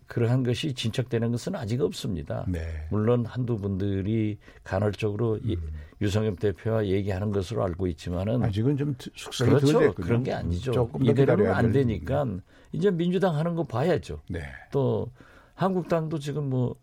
그러한 0.06 0.42
것이 0.42 0.74
진척되는 0.74 1.30
것은 1.30 1.54
아직 1.56 1.80
없습니다. 1.80 2.44
네. 2.48 2.86
물론 2.90 3.24
한두 3.26 3.56
분들이 3.58 4.38
간헐적으로 4.64 5.38
음. 5.44 5.56
유성엽 6.00 6.40
대표와 6.40 6.86
얘기하는 6.86 7.30
것으로 7.30 7.62
알고 7.64 7.86
있지만은 7.88 8.42
아직은 8.42 8.76
좀 8.76 8.94
숙성이 9.14 9.50
그렇죠. 9.50 9.92
그런 9.94 10.22
게 10.22 10.32
아니죠. 10.32 10.90
이대로는 11.00 11.52
안 11.52 11.72
되니까 11.72 12.26
이제 12.72 12.90
민주당 12.90 13.36
하는 13.36 13.54
거 13.54 13.64
봐야죠. 13.64 14.20
네. 14.28 14.42
또 14.72 15.08
한국당도 15.54 16.18
지금 16.18 16.48
뭐 16.48 16.74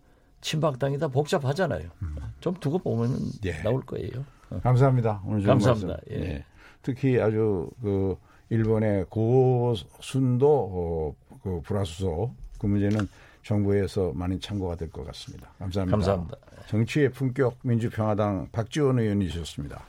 친박당이 0.41 0.99
다 0.99 1.08
복잡하잖아요. 1.08 1.89
음. 2.03 2.15
좀 2.39 2.53
두고 2.56 2.77
보면은 2.77 3.17
예. 3.45 3.53
나올 3.63 3.82
거예요. 3.82 4.23
감사합니다. 4.62 5.21
오늘 5.25 5.43
감사합니다. 5.43 5.97
예. 6.12 6.15
예. 6.15 6.45
특히 6.84 7.19
아주 7.19 7.69
그 7.82 8.15
일본의 8.49 9.06
고순도 9.10 10.47
어, 10.47 11.15
그 11.41 11.60
불화수소 11.62 12.32
그 12.60 12.65
문제는 12.67 13.08
정부에서 13.48 14.12
많이 14.14 14.38
참고가 14.42 14.76
될 14.76 14.90
것 14.90 15.06
같습니다. 15.08 15.50
감사합니다. 15.58 15.96
감사합니다. 15.96 16.38
정치의 16.68 17.12
품격 17.12 17.60
민주평화당 17.64 18.50
박지원 18.52 19.00
의원이셨습니다. 19.00 19.82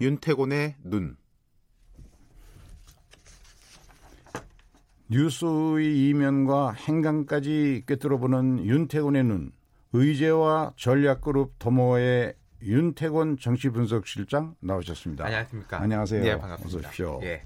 윤태곤의 0.00 0.76
눈 0.84 1.16
뉴스의 5.10 6.08
이면과 6.08 6.72
행간까지 6.72 7.84
꿰뚫어보는 7.86 8.64
윤태곤의 8.64 9.24
눈, 9.24 9.52
의제와 9.92 10.74
전략그룹 10.76 11.58
더모의 11.58 12.34
윤태곤 12.62 13.38
정치분석실장 13.38 14.56
나오셨습니다. 14.60 15.24
안녕하십니까. 15.24 15.80
안녕하세요. 15.80 16.22
네, 16.22 16.38
반갑습니다. 16.38 16.78
어서 16.78 16.88
오십시오. 16.88 17.20
예. 17.22 17.42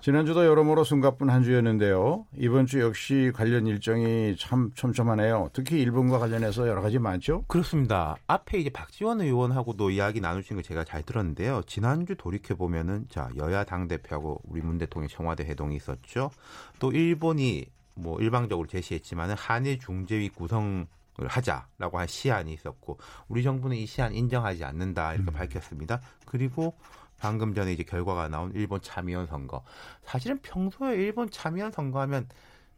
지난주도 0.00 0.46
여러모로 0.46 0.84
숨가쁜 0.84 1.28
한 1.28 1.42
주였는데요. 1.42 2.24
이번 2.36 2.66
주 2.66 2.80
역시 2.80 3.32
관련 3.34 3.66
일정이 3.66 4.36
참 4.38 4.70
촘촘하네요. 4.74 5.50
특히 5.52 5.80
일본과 5.80 6.20
관련해서 6.20 6.68
여러 6.68 6.80
가지 6.80 7.00
많죠? 7.00 7.42
그렇습니다. 7.48 8.16
앞에 8.28 8.58
이제 8.58 8.70
박지원 8.70 9.20
의원하고도 9.20 9.90
이야기 9.90 10.20
나누신 10.20 10.56
거 10.56 10.62
제가 10.62 10.84
잘 10.84 11.02
들었는데요. 11.02 11.62
지난주 11.66 12.14
돌이켜 12.14 12.54
보면은 12.54 13.06
자 13.10 13.28
여야 13.36 13.64
당 13.64 13.88
대표하고 13.88 14.40
우리 14.44 14.60
문 14.60 14.78
대통령 14.78 15.08
청와대 15.08 15.44
회동이 15.44 15.74
있었죠. 15.74 16.30
또 16.78 16.92
일본이 16.92 17.66
뭐 17.94 18.20
일방적으로 18.20 18.68
제시했지만은 18.68 19.34
한일 19.36 19.80
중재위 19.80 20.28
구성 20.28 20.86
을 21.20 21.26
하자라고 21.26 21.98
한 21.98 22.06
시안이 22.06 22.52
있었고 22.52 22.96
우리 23.26 23.42
정부는 23.42 23.76
이 23.76 23.86
시안 23.86 24.14
인정하지 24.14 24.62
않는다 24.62 25.14
이렇게 25.14 25.32
음. 25.32 25.34
밝혔습니다. 25.34 26.00
그리고 26.24 26.76
방금 27.18 27.54
전에 27.54 27.72
이제 27.72 27.82
결과가 27.82 28.28
나온 28.28 28.52
일본 28.54 28.80
참의원 28.80 29.26
선거. 29.26 29.62
사실은 30.02 30.38
평소에 30.38 30.94
일본 30.96 31.30
참의원 31.30 31.72
선거하면 31.72 32.28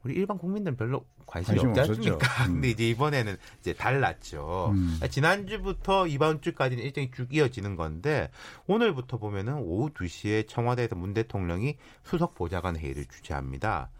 우리 0.03 0.15
일반 0.15 0.39
국민들은 0.39 0.77
별로 0.77 1.05
관심이 1.27 1.59
관심 1.59 1.69
없지 1.71 1.81
않습니까? 1.81 2.45
음. 2.47 2.55
근데 2.55 2.71
이제 2.71 2.89
이번에는 2.89 3.37
이제 3.61 3.75
달랐죠. 3.75 4.73
음. 4.75 4.99
지난주부터 5.11 6.07
이번 6.07 6.41
주까지는 6.41 6.83
일정이 6.83 7.11
쭉 7.13 7.33
이어지는 7.33 7.77
건데 7.77 8.31
오늘부터 8.67 9.19
보면은 9.19 9.55
오후 9.59 9.91
2시에 9.91 10.49
청와대에서 10.49 10.97
문 10.97 11.15
대통령이 11.15 11.77
수석 12.03 12.35
보좌관 12.35 12.77
회의를 12.77 13.05
주재합니다. 13.07 13.91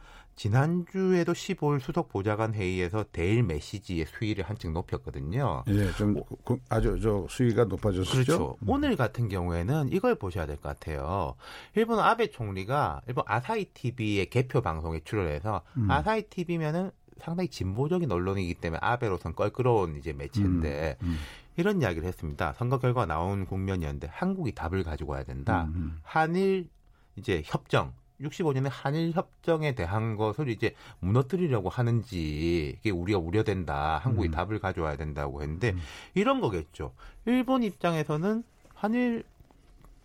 지난주에도 0.41 1.35
15일 1.35 1.81
수석 1.81 2.09
보좌관 2.09 2.55
회의에서 2.55 3.05
대일 3.13 3.43
메시지의 3.43 4.07
수위를 4.07 4.43
한층 4.45 4.73
높였거든요. 4.73 5.65
예, 5.69 5.93
좀 5.93 6.17
오, 6.17 6.59
아주 6.71 6.99
저 6.99 7.27
수위가 7.29 7.67
높아졌죠. 7.67 8.11
그렇죠. 8.11 8.57
음. 8.63 8.69
오늘 8.71 8.97
같은 8.97 9.29
경우에는 9.29 9.91
이걸 9.93 10.15
보셔야 10.15 10.47
될 10.47 10.57
것 10.57 10.63
같아요. 10.63 11.35
일본 11.75 11.99
아베 11.99 12.31
총리가 12.31 13.03
일본 13.07 13.25
아사히 13.27 13.67
TV의 13.67 14.31
개표 14.31 14.63
방송에 14.63 15.01
출연해서 15.05 15.61
음. 15.77 15.91
아사히 15.91 16.23
TV면은 16.23 16.91
상당히 17.19 17.51
진보적인 17.51 18.11
언론이기 18.11 18.55
때문에 18.55 18.79
아베로선 18.83 19.35
껄끄러운 19.35 19.99
이제 19.99 20.15
매체인데 20.15 20.97
음, 21.03 21.07
음. 21.07 21.17
이런 21.59 21.83
이야기를 21.83 22.09
했습니다. 22.09 22.55
선거 22.55 22.79
결과 22.79 23.05
나온 23.05 23.45
국면이었는데 23.45 24.09
한국이 24.11 24.53
답을 24.53 24.85
가지고 24.85 25.13
와야 25.13 25.23
된다. 25.23 25.65
음, 25.65 25.75
음. 25.77 25.99
한일 26.03 26.71
이제 27.17 27.43
협정 27.45 27.93
65년에 28.23 28.69
한일 28.71 29.13
협정에 29.13 29.75
대한 29.75 30.17
것을 30.17 30.49
이제 30.49 30.75
무너뜨리려고 31.01 31.69
하는지 31.69 32.77
이게 32.79 32.91
우리가 32.91 33.19
우려된다. 33.19 33.99
한국이 33.99 34.29
음. 34.29 34.33
답을 34.33 34.59
가져와야 34.59 34.97
된다고 34.97 35.43
했는데 35.43 35.71
음. 35.71 35.81
이런 36.15 36.41
거겠죠. 36.41 36.93
일본 37.27 37.63
입장에서는 37.63 38.43
한일 38.75 39.25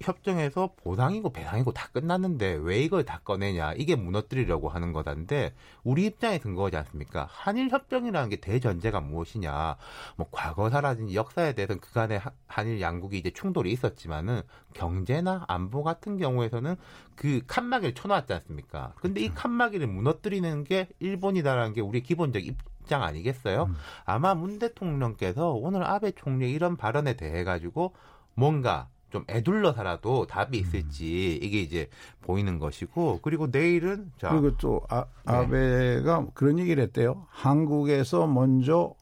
협정에서 0.02 0.72
보상이고 0.76 1.32
배상이고 1.32 1.72
다 1.72 1.88
끝났는데 1.94 2.60
왜 2.62 2.80
이걸 2.82 3.06
다 3.06 3.22
꺼내냐? 3.24 3.74
이게 3.74 3.96
무너뜨리려고 3.96 4.68
하는 4.70 4.92
거다인데 4.94 5.54
우리 5.84 6.06
입장에 6.06 6.38
근거하지 6.38 6.76
않습니까? 6.78 7.28
한일 7.32 7.70
협정이라는 7.70 8.30
게 8.30 8.36
대전제가 8.38 9.00
무엇이냐? 9.00 9.78
뭐 10.18 10.28
과거사라든지 10.32 11.16
역사에 11.16 11.54
대해서는 11.54 11.80
그간에 11.80 12.18
하- 12.18 12.32
한일 12.48 12.82
양국이 12.82 13.18
이제 13.18 13.32
충돌이 13.32 13.72
있었지만은 13.72 14.42
경제나 14.74 15.46
안보 15.48 15.84
같은 15.84 16.18
경우에서는 16.18 16.76
그 17.16 17.42
칸막이를 17.48 17.94
쳐놨지 17.96 18.34
않습니까? 18.34 18.94
근데 18.98 19.22
이 19.22 19.30
칸막이를 19.30 19.88
무너뜨리는 19.88 20.64
게 20.66 20.90
일본이다라는 21.00 21.74
게 21.74 21.80
우리 21.82 22.04
기본적 22.04 22.46
입장 22.46 23.02
아니겠어요? 23.04 23.64
음. 23.70 23.76
아마 24.04 24.36
문 24.36 24.60
대통령께서 24.60 25.52
오늘 25.52 25.84
아베 25.86 26.12
총리의 26.12 26.52
이런 26.52 26.76
발언에 26.76 27.14
대해 27.16 27.46
가지고 27.46 27.94
뭔가 28.34 28.90
좀 29.16 29.24
애둘러서라도 29.30 30.28
답이 30.28 30.58
있을지 30.58 31.40
이게 31.42 31.62
이제 31.62 31.88
보이는 32.22 32.60
것이고 32.60 33.20
그리고 33.22 33.48
내일은 33.50 34.12
자 34.18 34.30
그리고 34.30 34.58
또 34.58 34.82
아, 34.90 35.06
네. 35.26 35.34
아베가 35.34 36.26
그런 36.34 36.60
얘기를 36.60 36.84
했대요. 36.84 37.26
한국에서 37.30 38.28
먼저 38.28 38.94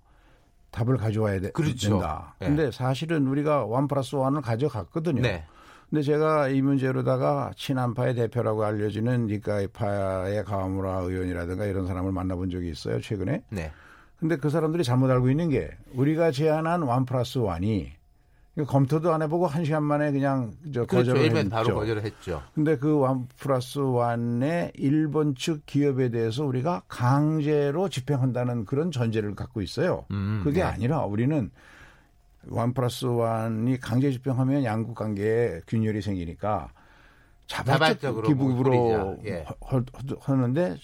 답을 0.70 0.98
가져와야 0.98 1.40
돼, 1.40 1.50
그렇죠. 1.50 1.90
된다. 1.90 2.36
네. 2.40 2.48
근데 2.48 2.70
사실은 2.70 3.26
우리가 3.26 3.66
one 3.66 3.88
plus 3.88 4.16
one을 4.16 4.42
가져갔거든요. 4.42 5.24
네. 5.24 5.46
근데 5.90 6.04
제가 6.04 6.50
이 6.50 6.62
문제로다가 6.62 7.52
친한파의 7.56 8.14
대표라고 8.14 8.64
알려지는 8.64 9.26
니카이파의 9.28 10.44
가와무라 10.44 11.00
의원이라든가 11.00 11.66
이런 11.66 11.88
사람을 11.88 12.12
만나본 12.12 12.52
적이 12.52 12.70
있어요 12.70 13.02
최근에. 13.02 13.44
네. 13.50 13.72
근데 14.20 14.38
그 14.38 14.52
사람들이 14.52 14.84
잘못 14.84 15.10
알고 15.10 15.32
있는 15.32 15.50
게 15.50 15.72
우리가 15.94 16.32
제안한 16.32 16.84
one 16.84 17.06
plus 17.06 17.40
one이 17.40 17.94
검토도 18.68 19.12
안 19.12 19.24
해보고 19.24 19.48
한 19.48 19.66
시간 19.66 19.84
만에 19.84 20.12
그냥 20.12 20.52
저 20.72 20.86
그렇죠. 20.86 21.14
거절을 21.14 21.36
했죠. 21.38 21.50
바로 21.50 21.74
거절을 21.76 22.04
했죠. 22.04 22.44
근데 22.54 22.78
그 22.78 22.98
one 23.00 23.28
plus 23.40 23.80
one의 23.80 24.74
일본 24.76 25.34
측 25.34 25.66
기업에 25.66 26.10
대해서 26.10 26.46
우리가 26.46 26.84
강제로 26.88 27.90
집행한다는 27.90 28.66
그런 28.66 28.92
전제를 28.92 29.34
갖고 29.34 29.62
있어요. 29.64 30.06
음, 30.12 30.42
그게 30.44 30.60
네. 30.60 30.68
아니라 30.68 31.04
우리는 31.06 31.50
원 32.50 32.74
플러스 32.76 33.06
원이 33.06 33.80
강제 33.80 34.12
집행하면 34.12 34.64
양국 34.66 34.96
관계에 34.96 35.62
균열이 35.66 36.02
생기니까 36.04 36.70
자발적 37.48 37.80
자발적으로 37.80 38.28
기부로 38.28 38.54
뭐 38.72 39.16
뿌리자. 39.16 39.30
예. 39.36 39.46
하- 39.62 39.84
하는데 40.20 40.78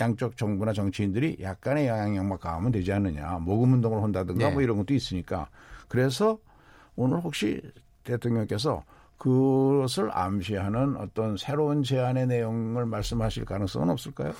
양쪽 0.00 0.36
정부나 0.36 0.72
정치인들이 0.72 1.38
약간의 1.40 1.86
영향력만 1.86 2.38
가하면 2.38 2.72
되지 2.72 2.92
않느냐. 2.92 3.38
모금 3.40 3.74
운동을 3.74 4.02
한다든가 4.02 4.48
네. 4.48 4.52
뭐 4.52 4.62
이런 4.62 4.76
것도 4.78 4.94
있으니까. 4.94 5.48
그래서 5.88 6.38
오늘 6.98 7.20
혹시 7.20 7.62
대통령께서 8.02 8.82
그것을 9.18 10.10
암시하는 10.12 10.96
어떤 10.96 11.36
새로운 11.36 11.84
제안의 11.84 12.26
내용을 12.26 12.86
말씀하실 12.86 13.44
가능성은 13.44 13.88
없을까요? 13.90 14.32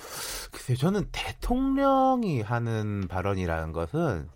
글쎄요, 0.51 0.77
저는 0.77 1.07
대통령이 1.11 2.41
하는 2.41 3.07
발언이라는 3.07 3.71
것은 3.71 4.27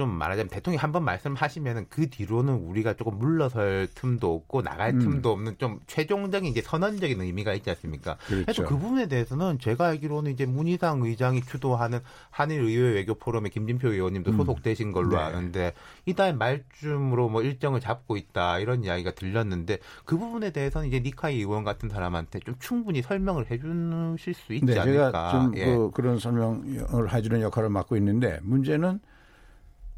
좀 0.00 0.08
말하자면 0.08 0.48
대통령이 0.48 0.78
한 0.78 0.90
번 0.92 1.04
말씀하시면은 1.04 1.86
그 1.90 2.08
뒤로는 2.08 2.54
우리가 2.54 2.94
조금 2.94 3.18
물러설 3.18 3.86
틈도 3.94 4.34
없고 4.34 4.62
나갈 4.62 4.90
음. 4.94 4.98
틈도 4.98 5.30
없는 5.30 5.58
좀 5.58 5.78
최종적인 5.86 6.50
이제 6.50 6.62
선언적인 6.62 7.20
의미가 7.20 7.52
있지 7.52 7.68
않습니까? 7.70 8.16
그렇죠. 8.26 8.44
그래서 8.44 8.64
그 8.64 8.76
부분에 8.78 9.06
대해서는 9.06 9.58
제가 9.60 9.88
알기로는 9.88 10.32
이제 10.32 10.46
문희상 10.46 11.02
의장이 11.02 11.42
주도하는 11.42 12.00
한일 12.30 12.62
의회 12.62 12.94
외교 12.94 13.14
포럼에 13.14 13.50
김진표 13.50 13.88
의원님도 13.92 14.30
음. 14.30 14.36
소속되신 14.38 14.90
걸로 14.92 15.10
네. 15.10 15.16
아는데 15.18 15.74
이달 16.06 16.34
말쯤으로 16.34 17.28
뭐 17.28 17.42
일정을 17.42 17.80
잡고 17.80 18.16
있다 18.16 18.58
이런 18.58 18.82
이야기가 18.82 19.12
들렸는데 19.12 19.78
그 20.06 20.16
부분에 20.16 20.50
대해서는 20.50 20.88
이제 20.88 20.98
니카이 21.00 21.36
의원 21.36 21.62
같은 21.62 21.90
사람한테 21.90 22.40
좀 22.40 22.54
충분히 22.58 23.02
설명을 23.02 23.50
해주실 23.50 24.34
수 24.34 24.54
있지 24.54 24.64
네, 24.66 24.78
않을까? 24.78 25.06
제가 25.12 25.30
좀 25.30 25.56
예. 25.56 25.66
그, 25.66 25.90
그런 25.92 26.18
설명을 26.18 27.12
해주는 27.12 27.42
역할을 27.42 27.68
맡고 27.68 27.96
있는데 27.98 28.40
문제는 28.42 28.98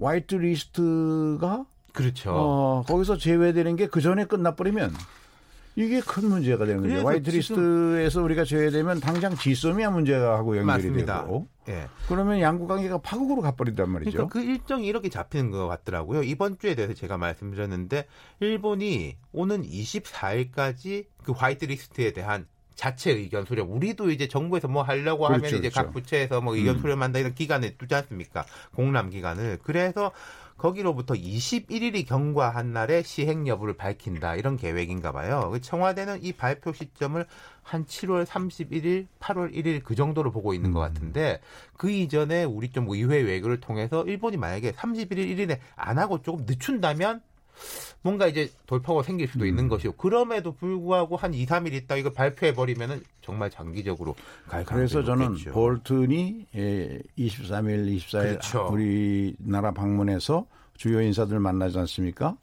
화이트 0.01 0.35
리스트가 0.37 1.65
그렇죠. 1.93 2.31
어, 2.35 2.85
거기서 2.87 3.19
제외되는 3.19 3.77
게 3.77 3.87
그 3.87 4.01
전에 4.01 4.25
끝나버리면 4.25 4.93
이게 5.75 6.01
큰 6.01 6.29
문제가 6.29 6.65
되는 6.67 6.83
거죠. 6.83 6.91
그래서 6.93 7.09
화이트 7.09 7.31
지금- 7.31 7.39
리스트에서 7.57 8.23
우리가 8.23 8.45
제외되면 8.45 9.01
당장 9.01 9.35
지소미아 9.37 9.91
문제가 9.91 10.37
하고 10.37 10.57
연결이 10.57 10.67
맞습니다. 10.67 11.23
되고 11.23 11.47
예. 11.69 11.89
그러면 12.09 12.41
양국 12.41 12.67
관계가 12.69 12.99
파국으로 12.99 13.41
가버린단 13.41 13.89
말이죠. 13.89 14.11
그러니까 14.13 14.33
그 14.33 14.43
일정이 14.45 14.87
이렇게 14.87 15.09
잡히는 15.09 15.51
것 15.51 15.67
같더라고요. 15.69 16.23
이번 16.25 16.59
주에 16.59 16.75
대해서 16.75 16.93
제가 16.95 17.17
말씀드렸는데 17.17 18.07
일본이 18.41 19.17
오는 19.33 19.63
24일까지 19.63 21.07
그 21.25 21.33
화이트 21.33 21.65
리스트에 21.67 22.13
대한 22.13 22.47
자체 22.75 23.13
의견 23.13 23.45
수렴. 23.45 23.71
우리도 23.71 24.11
이제 24.11 24.29
정부에서 24.29 24.69
뭐 24.69 24.83
하려고 24.83 25.27
하면 25.27 25.41
그렇죠, 25.41 25.57
이제 25.57 25.69
그렇죠. 25.69 25.87
각 25.87 25.93
부처에서 25.93 26.41
뭐 26.41 26.57
의견 26.57 26.77
음. 26.77 26.81
수렴한다 26.81 27.19
이런 27.19 27.35
기간을 27.35 27.77
두지 27.79 27.95
않습니까? 27.95 28.45
공람 28.75 29.11
기간을. 29.11 29.59
그래서 29.63 30.13
거기로부터 30.63 31.15
21일이 31.15 32.07
경과한 32.07 32.73
날에 32.73 33.03
시행 33.03 33.49
여부를 33.49 33.75
밝힌다 33.75 34.37
이런 34.37 34.57
계획인가 34.57 35.11
봐요. 35.11 35.51
그 35.53 35.61
청와대는 35.61 36.23
이 36.23 36.33
발표 36.33 36.73
시점을 36.73 37.27
한 37.63 37.85
7월 37.85 38.25
31일, 38.25 39.07
8월 39.19 39.53
1일 39.55 39.83
그 39.83 39.95
정도로 39.95 40.31
보고 40.31 40.55
있는 40.55 40.73
것 40.73 40.81
음. 40.81 40.95
같은데 40.95 41.41
그 41.77 41.91
이전에 41.91 42.45
우리 42.45 42.71
좀 42.71 42.89
의회 42.89 43.21
외교를 43.21 43.61
통해서 43.61 44.05
일본이 44.05 44.37
만약에 44.37 44.73
31일 44.73 45.37
1일에 45.37 45.59
안 45.75 45.99
하고 45.99 46.23
조금 46.23 46.45
늦춘다면 46.47 47.23
뭔가 48.03 48.27
이제 48.27 48.51
돌파가 48.67 49.03
생길 49.03 49.29
수도 49.29 49.45
음. 49.45 49.49
있는 49.49 49.69
것이고 49.69 49.95
그럼에도 49.95 50.53
불구하고 50.53 51.17
한 51.17 51.33
2, 51.35 51.47
3일 51.47 51.73
있다 51.73 51.97
이거 51.97 52.11
발표해 52.11 52.53
버리면은 52.53 53.03
정말 53.21 53.51
장기적으로 53.51 54.15
갈 54.49 54.65
그래서 54.65 55.03
저는. 55.03 55.37
볼튼이 55.53 56.47
예, 56.57 56.99
23일, 57.19 57.97
24일 57.97 58.23
그렇죠. 58.23 58.69
우리나라 58.71 59.71
방문해서 59.71 60.47
주요 60.77 61.01
인사들 61.01 61.39
만나지 61.39 61.79
않습니까? 61.79 62.37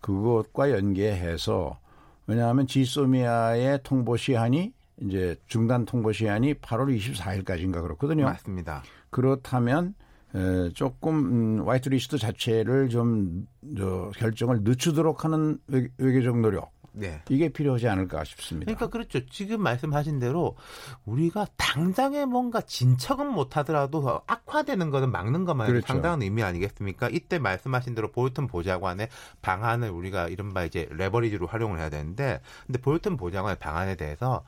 그것과 0.00 0.70
연계해서 0.70 1.78
왜냐하면 2.26 2.66
지소미아의 2.66 3.80
통보 3.82 4.16
시한이 4.16 4.72
이제 5.02 5.36
중단 5.46 5.84
통보 5.84 6.12
시한이 6.12 6.54
8월 6.54 6.96
24일까지인가 6.96 7.82
그렇거든요. 7.82 8.24
맞습니다. 8.24 8.82
그렇다면 9.10 9.94
에, 10.34 10.70
조금 10.74 11.60
음, 11.60 11.68
화이트 11.68 11.88
리스트 11.88 12.18
자체를 12.18 12.88
좀 12.88 13.46
저, 13.76 14.10
결정을 14.16 14.60
늦추도록 14.62 15.24
하는 15.24 15.58
외, 15.66 15.88
외교 15.98 16.22
적 16.22 16.38
노력 16.38 16.72
네. 16.92 17.22
이게 17.28 17.48
필요하지 17.48 17.88
않을까 17.88 18.24
싶습니다. 18.24 18.66
그러니까 18.66 18.88
그렇죠. 18.88 19.24
지금 19.26 19.62
말씀하신 19.62 20.18
대로 20.18 20.56
우리가 21.04 21.46
당장에 21.56 22.24
뭔가 22.24 22.60
진척은 22.60 23.32
못하더라도 23.32 24.22
악화되는 24.26 24.90
거는 24.90 25.10
막는 25.10 25.44
것만 25.44 25.68
그렇죠. 25.68 25.86
상당한 25.86 26.22
의미 26.22 26.42
아니겠습니까? 26.42 27.08
이때 27.10 27.38
말씀하신 27.38 27.94
대로 27.94 28.10
볼튼 28.10 28.46
보좌관의 28.46 29.08
방한을 29.42 29.90
우리가 29.90 30.28
이른바 30.28 30.64
이제 30.64 30.88
레버리지로 30.90 31.46
활용을 31.46 31.78
해야 31.78 31.90
되는데, 31.90 32.40
근데 32.66 32.80
볼튼 32.80 33.16
보좌관의 33.16 33.58
방한에 33.58 33.94
대해서 33.94 34.44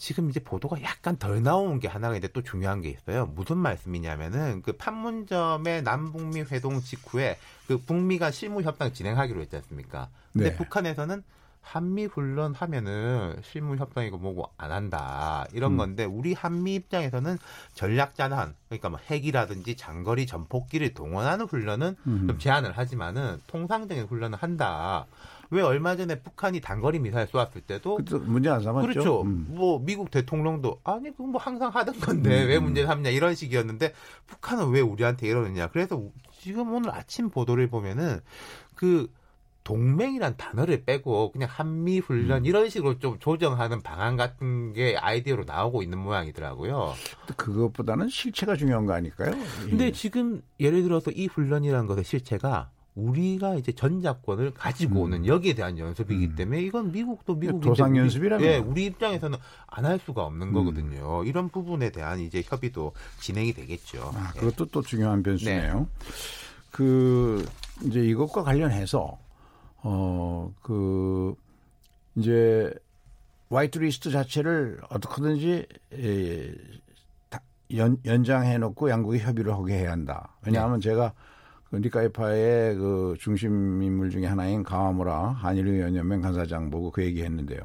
지금 0.00 0.30
이제 0.30 0.40
보도가 0.40 0.82
약간 0.82 1.18
덜 1.18 1.42
나온 1.42 1.78
게 1.78 1.86
하나가 1.86 2.14
있는데 2.14 2.32
또 2.32 2.42
중요한 2.42 2.80
게 2.80 2.88
있어요. 2.88 3.26
무슨 3.26 3.58
말씀이냐면은 3.58 4.62
그 4.62 4.72
판문점의 4.72 5.82
남북미 5.82 6.40
회동 6.50 6.80
직후에 6.80 7.36
그 7.68 7.76
북미 7.76 8.18
간 8.18 8.32
실무 8.32 8.62
협상 8.62 8.94
진행하기로 8.94 9.42
했지 9.42 9.56
않습니까? 9.56 10.08
근데 10.32 10.50
네. 10.50 10.56
북한에서는 10.56 11.22
한미 11.60 12.06
훈련 12.06 12.54
하면은 12.54 13.36
실무 13.42 13.76
협상이고 13.76 14.16
뭐고 14.16 14.50
안 14.56 14.72
한다 14.72 15.44
이런 15.52 15.72
음. 15.72 15.76
건데 15.76 16.04
우리 16.04 16.32
한미 16.32 16.76
입장에서는 16.76 17.36
전략 17.74 18.14
자산 18.14 18.54
그러니까 18.70 18.88
뭐 18.88 18.98
핵이라든지 18.98 19.76
장거리 19.76 20.26
전폭기를 20.26 20.94
동원하는 20.94 21.44
훈련은 21.44 21.96
음. 22.06 22.26
좀 22.26 22.38
제한을 22.38 22.72
하지만은 22.72 23.38
통상적인 23.48 24.06
훈련을 24.06 24.38
한다. 24.38 25.06
왜 25.50 25.62
얼마 25.62 25.96
전에 25.96 26.20
북한이 26.20 26.60
단거리 26.60 27.00
미사일 27.00 27.26
쏘았을 27.26 27.62
때도 27.62 27.98
문제 28.22 28.48
안 28.48 28.62
삼았죠. 28.62 28.86
그렇죠. 28.86 29.22
음. 29.22 29.46
뭐 29.50 29.80
미국 29.80 30.10
대통령도 30.10 30.80
아니 30.84 31.10
그건 31.10 31.30
뭐 31.30 31.40
항상 31.40 31.70
하던 31.70 31.98
건데 31.98 32.44
음, 32.44 32.48
왜 32.48 32.56
음. 32.56 32.64
문제 32.64 32.86
삼냐 32.86 33.10
이런 33.10 33.34
식이었는데 33.34 33.92
북한은 34.28 34.70
왜 34.70 34.80
우리한테 34.80 35.26
이러느냐. 35.26 35.68
그래서 35.68 36.02
지금 36.38 36.72
오늘 36.72 36.94
아침 36.94 37.28
보도를 37.30 37.68
보면은 37.68 38.20
그 38.76 39.10
동맹이란 39.64 40.36
단어를 40.36 40.84
빼고 40.84 41.32
그냥 41.32 41.48
한미 41.52 41.98
훈련 41.98 42.42
음. 42.42 42.46
이런 42.46 42.70
식으로 42.70 42.98
좀 42.98 43.18
조정하는 43.18 43.82
방안 43.82 44.16
같은 44.16 44.72
게 44.72 44.96
아이디어로 44.96 45.44
나오고 45.44 45.82
있는 45.82 45.98
모양이더라고요. 45.98 46.94
그것보다는 47.36 48.08
실체가 48.08 48.56
중요한 48.56 48.86
거 48.86 48.94
아닐까요? 48.94 49.32
근데 49.68 49.86
예. 49.86 49.92
지금 49.92 50.42
예를 50.58 50.82
들어서 50.82 51.10
이 51.10 51.26
훈련이라는 51.26 51.86
것의 51.86 52.04
실체가 52.04 52.70
우리가 53.00 53.54
이제 53.56 53.72
전작권을 53.72 54.52
가지고 54.54 54.96
음. 54.96 55.02
오는 55.02 55.26
여기에 55.26 55.54
대한 55.54 55.78
연습이기 55.78 56.26
음. 56.26 56.34
때문에 56.36 56.62
이건 56.62 56.92
미국도 56.92 57.34
미국인데 57.36 57.66
도상 57.68 57.96
연습이라면. 57.96 58.46
예, 58.46 58.56
우리 58.58 58.84
입장에서는 58.86 59.38
안 59.66 59.84
할 59.84 59.98
수가 59.98 60.24
없는 60.24 60.48
음. 60.48 60.52
거거든요. 60.52 61.24
이런 61.24 61.48
부분에 61.48 61.90
대한 61.90 62.20
이제 62.20 62.42
협의도 62.44 62.92
진행이 63.20 63.52
되겠죠. 63.54 64.10
아, 64.14 64.32
예. 64.36 64.40
그것도 64.40 64.66
또 64.66 64.82
중요한 64.82 65.22
네. 65.22 65.30
변수네요. 65.30 65.88
그 66.70 67.44
이제 67.84 68.00
이것과 68.04 68.42
관련해서 68.44 69.18
어 69.82 70.52
그 70.62 71.34
이제 72.16 72.72
화이트 73.50 73.78
리스트 73.78 74.10
자체를 74.10 74.80
어떻게든지 74.90 75.66
에, 75.94 76.52
다- 77.30 77.40
연, 77.76 77.96
연장해 78.04 78.58
놓고 78.58 78.90
양국이 78.90 79.18
협의를 79.18 79.52
하게 79.54 79.78
해야 79.78 79.92
한다. 79.92 80.36
왜냐하면 80.44 80.80
네. 80.80 80.90
제가 80.90 81.12
그 81.70 81.76
니카이파의 81.76 82.74
그 82.74 83.14
중심 83.20 83.80
인물 83.82 84.10
중에 84.10 84.26
하나인 84.26 84.62
가와무라 84.64 85.28
한일 85.30 85.80
연연맹 85.80 86.20
간사장 86.20 86.70
보고 86.70 86.90
그 86.90 87.04
얘기했는데요. 87.04 87.60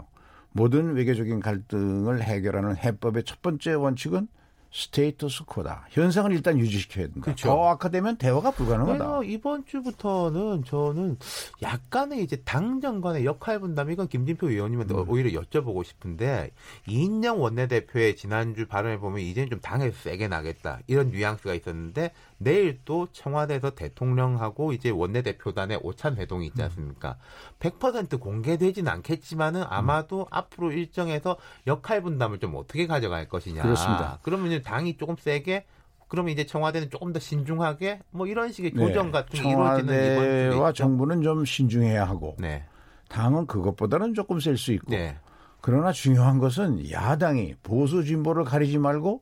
모든 0.52 0.94
외교적인 0.96 1.40
갈등을 1.40 2.22
해결하는 2.22 2.78
해법의 2.78 3.24
첫 3.24 3.42
번째 3.42 3.74
원칙은 3.74 4.28
스테이터스 4.76 5.46
코다. 5.46 5.88
현상을 5.90 6.30
일단 6.34 6.60
유지시켜야 6.60 7.06
된다. 7.06 7.22
그렇죠. 7.22 7.48
더 7.48 7.70
악화되면 7.70 8.18
대화가 8.18 8.52
불가능하다. 8.52 8.98
그래서 8.98 9.24
이번 9.24 9.66
주부터는 9.66 10.66
저는 10.66 11.18
약간의 11.62 12.22
이제 12.22 12.36
당정 12.44 13.00
간의 13.00 13.24
역할 13.24 13.60
분담 13.60 13.90
이건 13.90 14.10
김진표 14.10 14.50
의원님한테 14.50 14.94
음. 14.94 15.10
오히려 15.10 15.42
여쭤보고 15.42 15.86
싶은데 15.86 16.52
이인영 16.88 17.42
원내대표의 17.42 18.18
지난주 18.18 18.68
발언을 18.68 19.00
보면 19.00 19.22
이제는 19.22 19.50
좀 19.50 19.62
당에서 19.62 19.96
세게 19.98 20.28
나겠다 20.28 20.80
이런 20.88 21.10
뉘앙스가 21.10 21.54
있었는데 21.54 22.12
내일 22.38 22.80
또 22.86 23.08
청와대에서 23.12 23.72
대통령하고 23.72 24.74
이제 24.74 24.90
원내대표단의 24.90 25.80
오찬 25.84 26.18
회동이 26.18 26.46
음. 26.46 26.48
있지 26.48 26.62
않습니까? 26.64 27.18
100% 27.60 28.20
공개되지는 28.20 28.92
않겠지만은 28.92 29.64
아마도 29.68 30.22
음. 30.22 30.26
앞으로 30.30 30.72
일정에서 30.72 31.38
역할 31.68 32.02
분담을 32.02 32.40
좀 32.40 32.56
어떻게 32.56 32.88
가져갈 32.88 33.28
것이냐. 33.28 33.62
그렇습니다. 33.62 34.20
그러면 34.22 34.48
이제 34.48 34.62
당이 34.62 34.98
조금 34.98 35.16
세게 35.18 35.66
그러면 36.08 36.34
이제 36.34 36.46
청와대는 36.46 36.90
조금 36.90 37.14
더 37.14 37.20
신중하게 37.20 38.02
뭐 38.12 38.28
이런 38.28 38.52
식의 38.52 38.72
네. 38.76 38.86
조정 38.88 39.12
같은 39.12 39.42
게 39.42 39.50
이루어지는 39.50 40.54
이번 40.54 40.70
있죠. 40.70 40.74
정부는 40.74 41.22
좀 41.24 41.46
신중해야 41.46 42.06
하고 42.06 42.36
네. 42.38 42.64
당은 43.10 43.48
그것보다는 43.48 44.14
조금 44.14 44.40
셀 44.40 44.58
수 44.58 44.72
있고 44.74 44.92
네. 44.92 45.18
그러나 45.62 45.92
중요한 45.92 46.38
것은 46.38 46.92
야당이 46.92 47.56
보수 47.64 48.04
진보를 48.04 48.44
가리지 48.44 48.78
말고 48.78 49.22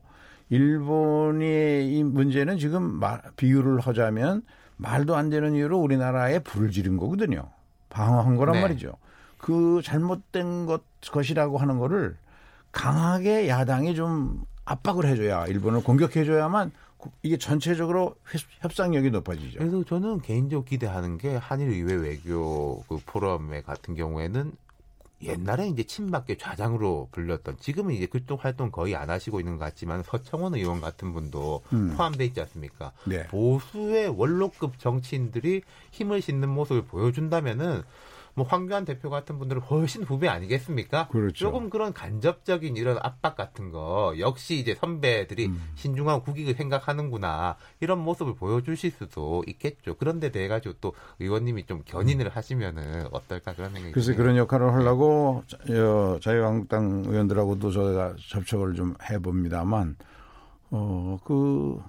일본의 0.50 1.88
이 1.96 2.02
문제는 2.04 2.58
지금 2.58 2.82
말- 2.82 3.22
비유를 3.36 3.80
하자면 3.80 4.42
말도 4.76 5.16
안 5.16 5.30
되는 5.30 5.54
이유로 5.54 5.78
우리나라에 5.80 6.40
불을 6.40 6.70
지른 6.70 6.96
거거든요. 6.96 7.48
방어한 7.90 8.36
거란 8.36 8.54
네. 8.56 8.60
말이죠. 8.62 8.92
그 9.38 9.80
잘못된 9.84 10.66
것 10.66 10.82
것이라고 11.10 11.58
하는 11.58 11.78
거를 11.78 12.16
강하게 12.72 13.48
야당이 13.48 13.94
좀 13.94 14.42
압박을 14.64 15.06
해줘야 15.06 15.46
일본을 15.46 15.82
공격해줘야만 15.84 16.72
구- 16.96 17.10
이게 17.22 17.36
전체적으로 17.36 18.16
회- 18.32 18.38
협상력이 18.60 19.10
높아지죠. 19.10 19.58
그래서 19.58 19.84
저는 19.84 20.22
개인적으로 20.22 20.64
기대하는 20.64 21.18
게 21.18 21.36
한일 21.36 21.68
의회 21.68 21.94
외교 21.94 22.82
그 22.88 22.98
포럼에 23.06 23.60
같은 23.62 23.94
경우에는 23.94 24.52
옛날에 25.24 25.68
이제 25.68 25.84
친박계 25.84 26.36
좌장으로 26.36 27.08
불렸던 27.12 27.58
지금은 27.58 27.94
이제 27.94 28.06
그쪽 28.06 28.44
활동 28.44 28.70
거의 28.70 28.94
안 28.96 29.10
하시고 29.10 29.40
있는 29.40 29.58
것 29.58 29.64
같지만 29.64 30.02
서청원 30.02 30.54
의원 30.54 30.80
같은 30.80 31.12
분도 31.12 31.62
음. 31.72 31.94
포함돼 31.96 32.24
있지 32.26 32.40
않습니까? 32.40 32.92
네. 33.04 33.26
보수의 33.28 34.08
원로급 34.08 34.78
정치인들이 34.78 35.62
힘을 35.90 36.20
싣는 36.22 36.48
모습을 36.48 36.84
보여준다면은 36.84 37.82
뭐 38.36 38.44
황교안 38.44 38.84
대표 38.84 39.10
같은 39.10 39.38
분들은 39.38 39.62
훨씬 39.62 40.02
후배 40.02 40.26
아니겠습니까? 40.28 41.06
그렇죠. 41.08 41.32
조금 41.34 41.70
그런 41.70 41.92
간접적인 41.92 42.76
이런 42.76 42.98
압박 43.00 43.36
같은 43.36 43.70
거 43.70 44.14
역시 44.18 44.56
이제 44.58 44.74
선배들이 44.74 45.46
음. 45.46 45.62
신중한 45.76 46.22
국익을 46.22 46.54
생각하는구나 46.54 47.56
이런 47.80 48.00
모습을 48.00 48.34
보여주실 48.34 48.90
수도 48.90 49.44
있겠죠. 49.46 49.94
그런데 49.96 50.32
돼 50.32 50.48
가지고 50.48 50.74
또 50.80 50.94
의원님이 51.20 51.66
좀 51.66 51.82
견인을 51.84 52.28
하시면은 52.30 53.06
어떨까 53.12 53.54
그런 53.54 53.70
생각이 53.72 53.92
그래서 53.92 54.06
드네요. 54.12 54.22
그런 54.22 54.36
역할을 54.36 54.72
하려고 54.74 55.44
자- 55.46 55.58
어, 55.72 56.18
자유한국당 56.20 57.04
의원들하고도 57.06 57.70
저희가 57.70 58.14
접촉을 58.30 58.74
좀 58.74 58.94
해봅니다만 59.10 59.96
어그 60.70 61.80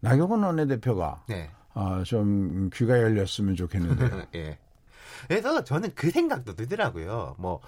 나경원 0.00 0.42
원내대표가 0.42 1.22
네. 1.28 1.50
아, 1.72 2.02
좀 2.04 2.70
귀가 2.74 2.98
열렸으면 3.00 3.56
좋겠는데요. 3.56 4.22
예. 4.36 4.58
그래서 5.28 5.64
저는 5.64 5.90
그 5.94 6.10
생각도 6.10 6.54
들더라고요. 6.54 7.36
뭐 7.38 7.60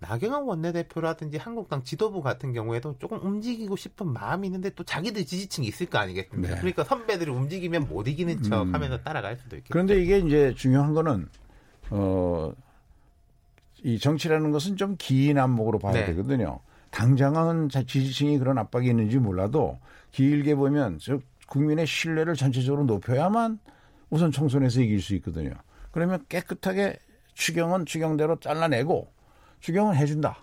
나경원 0.00 0.44
원내대표라든지 0.44 1.36
한국당 1.38 1.82
지도부 1.84 2.22
같은 2.22 2.52
경우에도 2.52 2.96
조금 2.98 3.18
움직이고 3.22 3.76
싶은 3.76 4.12
마음이 4.12 4.46
있는데 4.48 4.70
또 4.70 4.84
자기들 4.84 5.24
지지층이 5.26 5.66
있을 5.66 5.86
거 5.86 5.98
아니겠습니까? 5.98 6.54
네. 6.54 6.60
그러니까 6.60 6.84
선배들이 6.84 7.30
움직이면 7.30 7.88
못 7.88 8.08
이기는 8.08 8.42
척 8.42 8.62
음. 8.62 8.74
하면서 8.74 8.98
따라갈 9.02 9.36
수도 9.36 9.56
있겠죠. 9.56 9.72
그런데 9.72 10.00
이게 10.02 10.18
이제 10.18 10.54
중요한 10.56 10.94
거는 10.94 11.28
어, 11.90 12.52
이 13.82 13.98
정치라는 13.98 14.50
것은 14.50 14.76
좀 14.76 14.96
긴 14.98 15.38
안목으로 15.38 15.78
봐야 15.78 15.92
네. 15.92 16.04
되거든요. 16.06 16.60
당장은 16.90 17.68
자- 17.68 17.82
지지층이 17.82 18.38
그런 18.38 18.58
압박이 18.58 18.86
있는지 18.88 19.18
몰라도 19.18 19.78
길게 20.12 20.54
보면 20.54 20.98
저 21.00 21.18
국민의 21.48 21.86
신뢰를 21.86 22.34
전체적으로 22.34 22.84
높여야만 22.84 23.58
우선 24.10 24.30
총선에서 24.30 24.80
이길 24.82 25.00
수 25.00 25.14
있거든요. 25.16 25.52
그러면 25.92 26.24
깨끗하게 26.28 26.96
추경은 27.34 27.86
추경대로 27.86 28.40
잘라내고 28.40 29.08
추경은 29.60 29.94
해준다. 29.94 30.38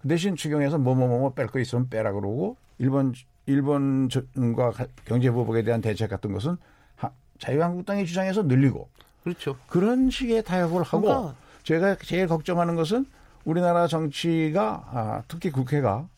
그 0.00 0.08
대신 0.08 0.34
추경에서 0.36 0.78
뭐뭐뭐 0.78 1.34
뺄거 1.34 1.58
있으면 1.60 1.88
빼라 1.88 2.12
그러고 2.12 2.56
일본 2.78 3.14
일본과 3.46 4.72
경제보복에 5.04 5.62
대한 5.62 5.80
대책 5.80 6.10
같은 6.10 6.32
것은 6.32 6.56
하- 6.96 7.12
자유한국당의 7.38 8.06
주장에서 8.06 8.42
늘리고 8.42 8.88
그렇죠. 9.22 9.56
그런 9.68 10.10
식의 10.10 10.42
타협을 10.44 10.82
하고 10.82 11.02
그러니까 11.02 11.34
제가 11.62 11.96
제일 12.04 12.26
걱정하는 12.26 12.74
것은 12.76 13.06
우리나라 13.44 13.86
정치가 13.86 14.84
아, 14.90 15.22
특히 15.28 15.50
국회가 15.50 16.08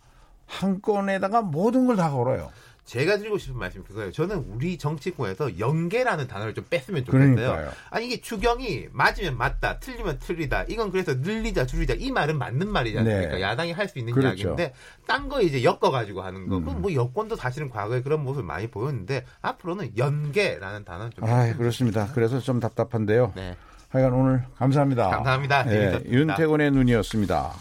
한 0.46 0.80
건에다가 0.80 1.42
모든 1.42 1.86
걸 1.86 1.96
다 1.96 2.10
걸어요. 2.10 2.50
제가 2.88 3.18
드리고 3.18 3.36
싶은 3.36 3.58
말씀이 3.58 3.84
그거예요. 3.84 4.10
저는 4.12 4.46
우리 4.48 4.78
정치권에서 4.78 5.58
연계라는 5.58 6.26
단어를 6.26 6.54
좀 6.54 6.64
뺐으면 6.70 7.04
좋겠어요. 7.04 7.34
그러니까요. 7.34 7.70
아니 7.90 8.06
이게 8.06 8.22
추경이 8.22 8.86
맞으면 8.92 9.36
맞다, 9.36 9.78
틀리면 9.78 10.20
틀리다. 10.20 10.64
이건 10.68 10.90
그래서 10.90 11.12
늘리자, 11.12 11.66
줄이자 11.66 11.94
이 11.98 12.10
말은 12.10 12.38
맞는 12.38 12.66
말이지 12.72 12.98
않습니까? 12.98 13.34
네. 13.34 13.42
야당이 13.42 13.72
할 13.72 13.88
수 13.88 13.98
있는 13.98 14.14
그렇죠. 14.14 14.28
이야기인데 14.48 14.72
딴 15.06 15.28
거 15.28 15.42
이제 15.42 15.62
엮어 15.64 15.90
가지고 15.90 16.22
하는 16.22 16.48
거. 16.48 16.56
음. 16.56 16.64
그럼 16.64 16.80
뭐 16.80 16.92
여권도 16.94 17.36
사실은 17.36 17.68
과거에 17.68 18.00
그런 18.00 18.24
모습을 18.24 18.44
많이 18.44 18.68
보였는데 18.68 19.26
앞으로는 19.42 19.98
연계라는 19.98 20.84
단어는 20.86 21.10
좀. 21.14 21.24
아, 21.24 21.52
그렇습니다. 21.54 22.10
그래서 22.14 22.40
좀 22.40 22.58
답답한데요. 22.58 23.32
네, 23.36 23.54
하여간 23.90 24.12
오늘 24.14 24.44
감사합니다. 24.56 25.10
감사합니다. 25.10 25.66
예, 25.66 25.70
재밌었습니다. 25.70 26.10
윤태곤의 26.18 26.70
눈이었습니다. 26.70 27.52